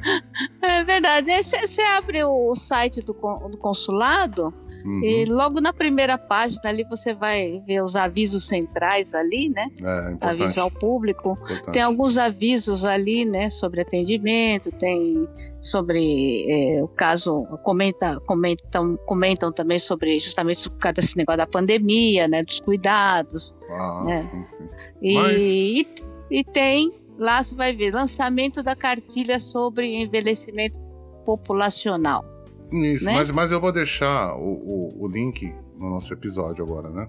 [0.62, 1.32] É verdade.
[1.42, 4.54] Você abre o site do, do consulado,
[4.86, 5.04] Uhum.
[5.04, 9.68] E logo na primeira página ali você vai ver os avisos centrais ali, né?
[9.82, 11.38] É, Aviso ao público.
[11.42, 11.72] Importante.
[11.74, 13.50] Tem alguns avisos ali, né?
[13.50, 15.28] Sobre atendimento, tem
[15.62, 21.48] sobre é, o caso, comenta, comentam, comentam também sobre justamente por causa desse negócio da
[21.48, 22.44] pandemia, né?
[22.44, 23.54] Dos cuidados.
[23.70, 24.18] Ah, né?
[24.18, 24.70] sim, sim.
[25.02, 25.42] E, Mas...
[25.42, 25.88] e,
[26.32, 30.80] e tem, lá você vai ver, lançamento da cartilha sobre envelhecimento
[31.26, 32.37] populacional.
[32.72, 33.14] Isso, né?
[33.14, 37.08] mas, mas eu vou deixar o, o, o, link no nosso episódio agora, né?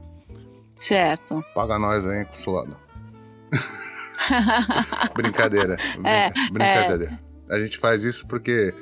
[0.75, 1.45] Certo.
[1.55, 2.77] Paga nós aí, consulado.
[5.15, 5.77] brincadeira.
[6.05, 7.21] É, brincadeira.
[7.49, 7.55] É.
[7.55, 8.73] A gente faz isso porque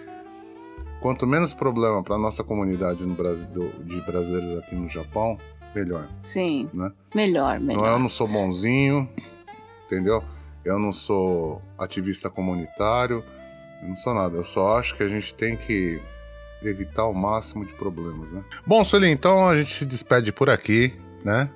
[1.00, 5.38] quanto menos problema para nossa comunidade no Brasil, de brasileiros aqui no Japão,
[5.74, 6.08] melhor.
[6.22, 6.68] Sim.
[6.74, 6.92] Né?
[7.14, 7.82] Melhor, melhor.
[7.82, 9.08] Não, eu não sou bonzinho,
[9.86, 10.22] entendeu?
[10.64, 13.24] Eu não sou ativista comunitário,
[13.82, 14.36] eu não sou nada.
[14.36, 16.02] Eu só acho que a gente tem que
[16.62, 18.42] evitar o máximo de problemas, né?
[18.66, 20.94] Bom, Sueli, então a gente se despede por aqui,
[21.24, 21.50] né?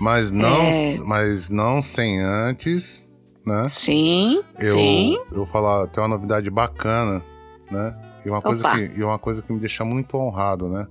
[0.00, 0.98] Mas não, é.
[1.04, 3.08] mas não sem antes,
[3.44, 3.68] né?
[3.68, 4.42] Sim.
[4.58, 5.18] Eu, sim.
[5.32, 7.22] eu falar até uma novidade bacana,
[7.70, 7.96] né?
[8.24, 10.86] E uma coisa que e uma coisa que me deixa muito honrado, né?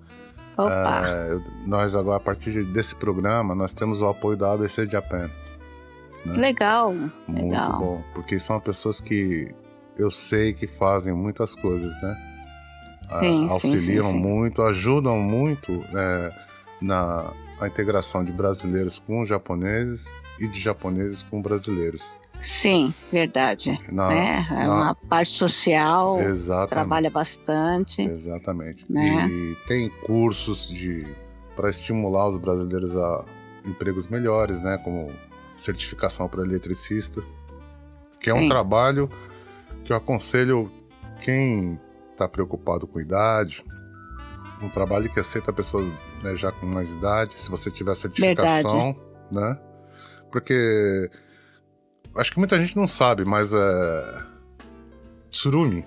[0.58, 1.04] Opa.
[1.06, 5.30] É, nós agora a partir desse programa nós temos o apoio da ABC Japan.
[6.26, 6.34] Né?
[6.36, 6.94] Legal.
[6.94, 7.80] Muito legal.
[7.80, 9.54] bom, porque são pessoas que
[9.98, 12.27] eu sei que fazem muitas coisas, né?
[13.20, 16.32] Sim, auxiliam sim, sim, muito, ajudam muito é,
[16.82, 22.16] na a integração de brasileiros com japoneses e de japoneses com brasileiros.
[22.40, 23.80] Sim, verdade.
[23.92, 24.48] Na, né?
[24.52, 28.04] na, na parte social exatamente, trabalha bastante.
[28.04, 28.84] Exatamente.
[28.92, 29.28] Né?
[29.28, 31.08] E tem cursos de
[31.56, 33.26] para estimular os brasileiros a
[33.66, 34.78] empregos melhores, né?
[34.78, 35.12] Como
[35.56, 37.24] certificação para eletricista,
[38.20, 39.10] que é um trabalho
[39.84, 40.72] que eu aconselho
[41.20, 41.80] quem
[42.18, 43.64] está preocupado com idade,
[44.62, 45.88] um trabalho que aceita pessoas
[46.24, 48.94] né, já com mais idade, se você tiver certificação,
[49.32, 49.32] Verdade.
[49.32, 49.60] né?
[50.32, 51.10] Porque
[52.16, 54.24] acho que muita gente não sabe, mas é,
[55.30, 55.86] Tsurumi,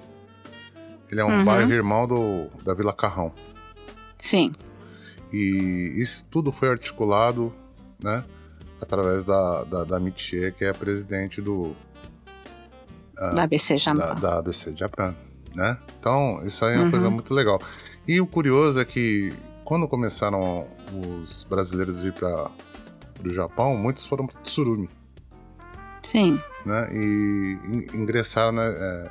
[1.11, 1.45] ele é um uhum.
[1.45, 3.35] bairro irmão do, da Vila Carrão.
[4.17, 4.53] Sim.
[5.33, 7.53] E isso tudo foi articulado,
[8.03, 8.25] né?
[8.81, 11.77] Através da, da, da Michie, que é a presidente do...
[13.19, 13.99] Uh, da ABC Japan.
[13.99, 15.15] Da, da ABC Japan
[15.55, 15.79] né?
[15.99, 16.91] Então, isso aí é uma uhum.
[16.91, 17.61] coisa muito legal.
[18.07, 19.33] E o curioso é que
[19.65, 20.67] quando começaram
[21.23, 22.51] os brasileiros a ir para
[23.25, 24.91] o Japão, muitos foram para Tsurumi.
[26.03, 26.41] Sim.
[26.65, 26.89] Né?
[26.93, 27.59] E
[27.95, 28.67] ingressaram, né?
[28.67, 29.11] É,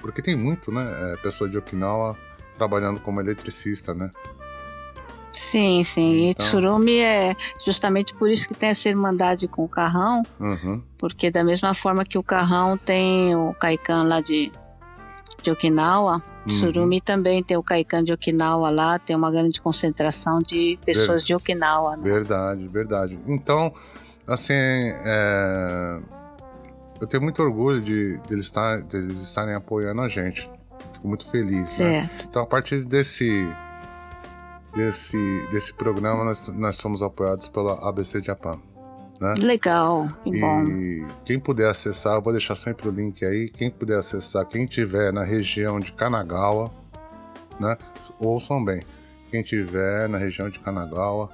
[0.00, 1.12] porque tem muito, né?
[1.12, 2.16] É, pessoa de Okinawa
[2.56, 4.10] trabalhando como eletricista, né?
[5.32, 6.28] Sim, sim.
[6.28, 6.46] Então...
[6.46, 10.82] E Tsurumi é justamente por isso que tem essa irmandade com o Carrão, uhum.
[10.98, 14.50] porque da mesma forma que o Carrão tem o Kaikan lá de
[15.42, 16.52] de Okinawa, uhum.
[16.52, 21.26] Surumi também tem o Kaikan de Okinawa lá, tem uma grande concentração de pessoas Ver...
[21.26, 21.96] de Okinawa.
[21.96, 22.02] Né?
[22.02, 23.18] Verdade, verdade.
[23.26, 23.72] Então,
[24.26, 26.00] assim, é...
[27.00, 30.50] eu tenho muito orgulho de, de, eles, estar, de eles estarem apoiando a gente.
[30.92, 31.78] Fico muito feliz.
[31.78, 32.08] Né?
[32.24, 33.46] Então, a partir desse
[34.76, 38.58] desse, desse programa, nós, nós somos apoiados pela ABC Japan.
[39.20, 39.34] Né?
[39.38, 41.08] Legal, e bom.
[41.24, 43.48] quem puder acessar, eu vou deixar sempre o link aí.
[43.48, 46.70] Quem puder acessar, quem tiver na região de Kanagawa,
[47.58, 47.76] né?
[48.18, 48.82] Ouçam bem.
[49.30, 51.30] Quem tiver na região de Kanagawa,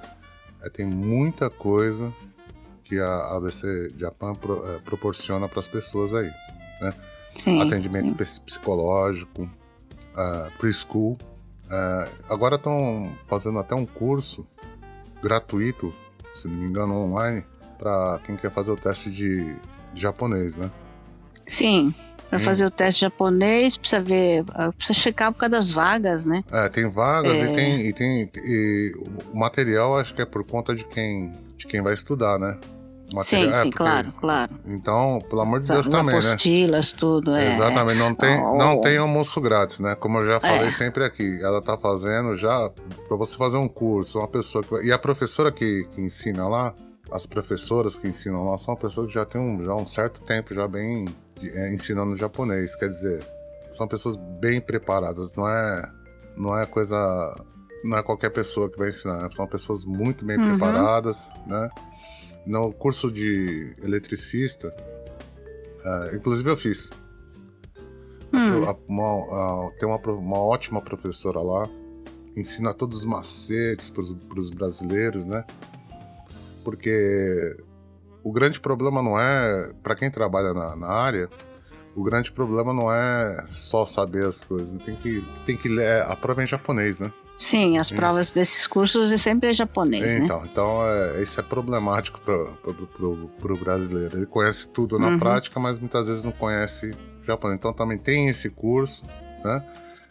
[0.61, 2.13] é, tem muita coisa
[2.83, 6.31] que a ABC Japan pro, é, proporciona para as pessoas aí,
[6.81, 6.93] né?
[7.35, 8.41] Sim, Atendimento sim.
[8.43, 11.17] psicológico, uh, free school.
[11.65, 14.47] Uh, agora estão fazendo até um curso
[15.21, 15.93] gratuito,
[16.33, 17.43] se não me engano, online,
[17.77, 19.55] para quem quer fazer o teste de,
[19.93, 20.69] de japonês, né?
[21.45, 21.93] Sim.
[22.29, 22.43] Para hum.
[22.43, 26.43] fazer o teste japonês, precisa ver, ah, precisa checar por causa das vagas, né?
[26.51, 27.51] É, tem vagas é...
[27.51, 28.93] e tem, e tem e
[29.31, 32.57] o material acho que é por conta de quem, de quem vai estudar, né?
[33.13, 34.59] Material, sim, é, sim, porque, claro, claro.
[34.65, 36.31] Então, pelo amor de Deus também, apostilas, né?
[36.31, 37.53] Apostilas, tudo, é.
[37.53, 38.57] Exatamente, não tem, oh.
[38.57, 39.93] não tem almoço grátis, né?
[39.93, 40.71] Como eu já falei é.
[40.71, 42.71] sempre aqui, ela tá fazendo já
[43.07, 46.73] para você fazer um curso, uma pessoa que e a professora que, que ensina lá,
[47.13, 50.53] as professoras que ensinam lá são pessoas que já têm um, já um certo tempo
[50.53, 51.05] já bem
[51.43, 53.23] é, ensinando japonês, quer dizer,
[53.71, 55.91] são pessoas bem preparadas, não é
[56.35, 56.97] não é coisa
[57.83, 60.57] não é qualquer pessoa que vai ensinar, são pessoas muito bem uhum.
[60.57, 61.69] preparadas, né?
[62.45, 64.73] No curso de eletricista,
[65.85, 66.91] uh, inclusive eu fiz.
[68.33, 68.63] Hum.
[68.67, 71.69] A, uma, a, tem uma, uma ótima professora lá,
[72.35, 75.45] ensina todos os macetes para os brasileiros, né?
[76.63, 77.57] Porque
[78.23, 81.29] o grande problema não é, para quem trabalha na, na, área,
[81.95, 86.15] o grande problema não é só saber as coisas, tem que, tem que ler, a
[86.15, 87.11] prova é em japonês, né?
[87.37, 90.23] Sim, as provas desses cursos é sempre é japonês, né?
[90.23, 94.17] Então, então é, isso é problemático para o brasileiro.
[94.17, 95.19] Ele conhece tudo na uhum.
[95.19, 97.57] prática, mas muitas vezes não conhece japonês.
[97.57, 99.03] Então também tem esse curso,
[99.43, 99.63] né?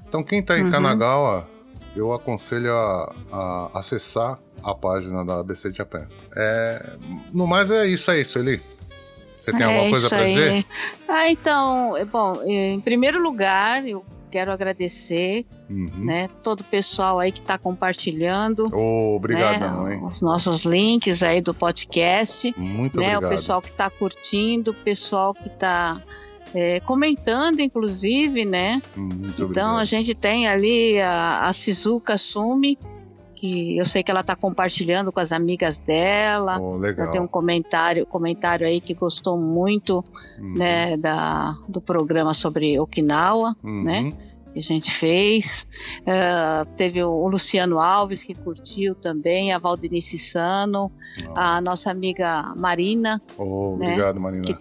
[0.06, 0.70] Então quem está em uhum.
[0.70, 1.48] Kanagawa,
[1.96, 6.06] eu aconselho a, a, acessar a página da ABC Japan.
[6.34, 6.96] É,
[7.32, 8.60] no mais é isso aí, Sueli.
[9.38, 10.64] Você tem é alguma coisa para dizer?
[11.08, 15.90] Ah, então, bom, em primeiro lugar, eu quero agradecer, uhum.
[15.98, 18.68] né, todo o pessoal aí que está compartilhando.
[18.72, 20.04] Oh, obrigadão, né, hein?
[20.04, 22.54] Os nossos links aí do podcast.
[22.56, 23.24] Muito né, obrigado.
[23.24, 26.00] O pessoal que está curtindo, o pessoal que está
[26.54, 28.80] é, comentando, inclusive, né?
[28.96, 29.78] Muito então obrigado.
[29.78, 32.78] a gente tem ali a, a Shizuka Sumi,
[33.42, 36.60] que eu sei que ela está compartilhando com as amigas dela.
[36.60, 37.06] Oh, legal.
[37.06, 40.04] Ela tem um comentário, comentário aí que gostou muito,
[40.38, 40.54] uhum.
[40.54, 43.82] né, da, do programa sobre Okinawa, uhum.
[43.82, 44.12] né?
[44.52, 45.66] Que a gente fez.
[46.02, 50.92] Uh, teve o, Luciano Alves que curtiu também, a Valdenice Sano,
[51.26, 51.32] oh.
[51.36, 53.20] a nossa amiga Marina.
[53.36, 54.44] Oh, né, obrigado, Marina.
[54.44, 54.54] Que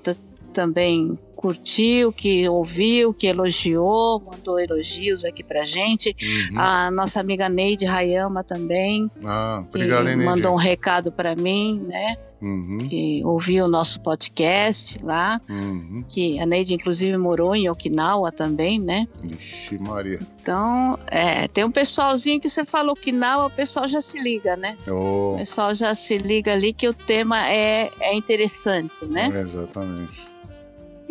[0.53, 6.15] também curtiu, que ouviu, que elogiou, mandou elogios aqui pra gente.
[6.51, 6.59] Uhum.
[6.59, 9.09] A nossa amiga Neide Rayama também.
[9.25, 12.15] Ah, obrigado, que Mandou um recado para mim, né?
[12.39, 12.77] Uhum.
[12.89, 15.41] Que ouviu o nosso podcast lá.
[15.49, 16.03] Uhum.
[16.07, 19.07] Que a Neide, inclusive, morou em Okinawa também, né?
[19.23, 20.19] Ixi, Maria.
[20.41, 24.77] Então, é, tem um pessoalzinho que você falou Okinawa, o pessoal já se liga, né?
[24.87, 25.33] Oh.
[25.33, 29.31] O pessoal já se liga ali que o tema é, é interessante, né?
[29.33, 30.31] É, exatamente.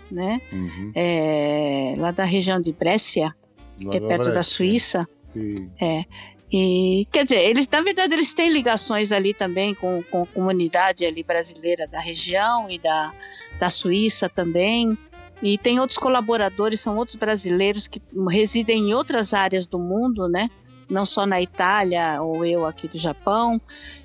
[0.09, 0.41] né?
[0.49, 0.93] Uhum.
[0.95, 3.35] É, lá da região de Brescia,
[3.83, 4.33] lá que é perto Brescia.
[4.33, 5.09] da Suíça.
[5.29, 5.69] Sim.
[5.81, 6.05] É.
[6.49, 11.05] E, quer dizer, eles, na verdade, eles têm ligações ali também com, com a comunidade
[11.05, 13.11] ali brasileira da região e da,
[13.59, 14.97] da Suíça também.
[15.41, 20.49] E tem outros colaboradores, são outros brasileiros que residem em outras áreas do mundo, né?
[20.89, 23.59] Não só na Itália ou eu aqui do Japão,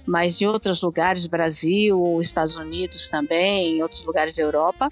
[0.06, 4.90] mas em outros lugares, Brasil, Estados Unidos também, em outros lugares da Europa.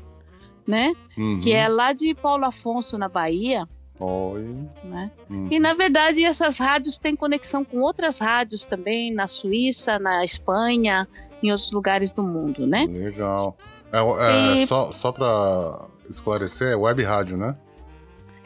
[0.66, 0.92] né?
[1.16, 1.40] Uhum.
[1.40, 3.68] Que é lá de Paulo Afonso, na Bahia.
[3.98, 4.68] Oi.
[4.84, 5.10] Né?
[5.30, 5.48] Uhum.
[5.50, 11.08] E na verdade essas rádios têm conexão com outras rádios também, na Suíça, na Espanha,
[11.42, 12.86] em outros lugares do mundo, né?
[12.86, 13.56] Legal.
[13.92, 14.66] É, é e...
[14.66, 17.56] só, só para esclarecer, é web rádio, né?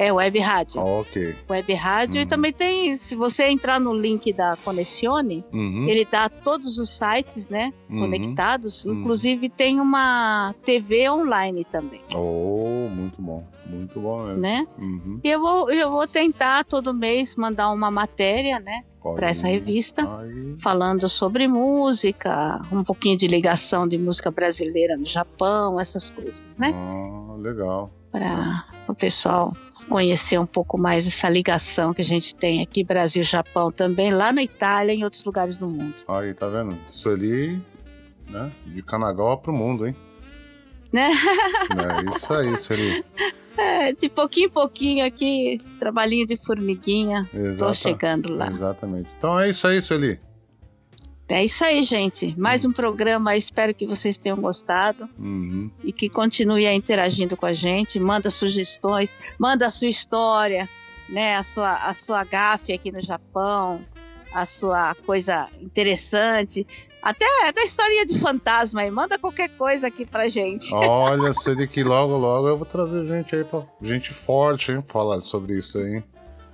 [0.02, 0.80] É web rádio.
[0.80, 1.34] ok.
[1.48, 2.22] Web rádio Uhum.
[2.22, 5.86] e também tem, se você entrar no link da Conexione, Uhum.
[5.88, 8.00] ele dá todos os sites, né, Uhum.
[8.00, 8.84] conectados.
[8.86, 8.94] Uhum.
[8.94, 13.44] Inclusive tem uma TV online também, Oh, muito bom.
[13.66, 14.40] Muito bom mesmo.
[14.40, 14.66] né?
[14.78, 15.20] Uhum.
[15.22, 20.02] E eu vou, eu vou tentar todo mês mandar uma matéria, né, para essa revista.
[20.18, 20.54] aí.
[20.58, 26.72] falando sobre música, um pouquinho de ligação de música brasileira no Japão, essas coisas, né?
[26.74, 27.90] Ah, legal.
[28.12, 29.52] Para o pessoal
[29.90, 34.42] conhecer um pouco mais essa ligação que a gente tem aqui, Brasil-Japão também, lá na
[34.42, 35.96] Itália e em outros lugares do mundo.
[36.08, 36.76] Aí, tá vendo?
[36.86, 37.60] Sueli,
[38.28, 38.50] né?
[38.66, 39.96] De Kanagawa pro mundo, hein?
[40.92, 41.10] Né?
[41.10, 43.04] É isso aí, Sueli.
[43.58, 48.46] É, de pouquinho em pouquinho aqui, trabalhinho de formiguinha, tô Exata- chegando lá.
[48.46, 49.10] Exatamente.
[49.18, 50.18] Então é isso aí, Sueli.
[51.30, 52.34] É isso aí, gente.
[52.36, 55.08] Mais um programa, espero que vocês tenham gostado.
[55.18, 55.70] Uhum.
[55.84, 60.68] e que continue interagindo com a gente, manda sugestões, manda a sua história,
[61.08, 63.80] né, a sua a sua gafe aqui no Japão,
[64.32, 66.66] a sua coisa interessante,
[67.02, 70.74] até até historinha de fantasma aí, manda qualquer coisa aqui pra gente.
[70.74, 73.62] Olha, Sueli, que logo, logo eu vou trazer gente aí, pra...
[73.80, 74.84] gente forte, hein?
[74.86, 76.02] Falar sobre isso aí.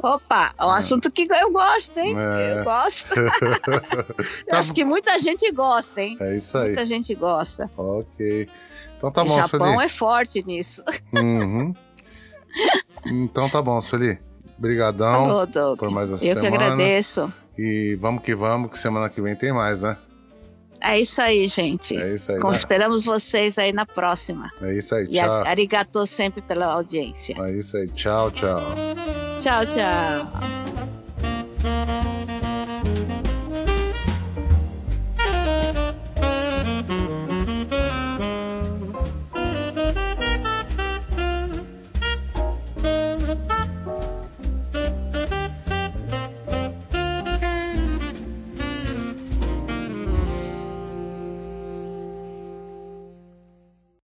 [0.02, 2.14] Opa, é um assunto que eu gosto, hein?
[2.18, 2.58] É.
[2.60, 3.12] Eu gosto.
[3.16, 6.16] eu Tá acho que muita gente gosta, hein?
[6.20, 6.66] É isso aí.
[6.68, 7.70] Muita gente gosta.
[7.76, 8.48] Ok.
[8.96, 9.84] Então tá o bom, Japão Sueli.
[9.84, 10.82] é forte nisso.
[11.16, 11.74] Uhum.
[13.04, 14.18] Então tá bom, Sueli.
[14.58, 15.46] Obrigadão
[15.76, 16.64] por mais essa Eu que semana.
[16.64, 17.30] agradeço.
[17.58, 19.96] E vamos que vamos, que semana que vem tem mais, né?
[20.82, 21.96] É isso aí, gente.
[21.96, 22.38] É isso aí.
[22.52, 24.52] Esperamos vocês aí na próxima.
[24.60, 25.44] É isso aí, tchau.
[25.44, 27.36] E arigatou sempre pela audiência.
[27.38, 28.62] É isso aí, tchau, tchau.
[29.40, 30.32] Tchau, tchau.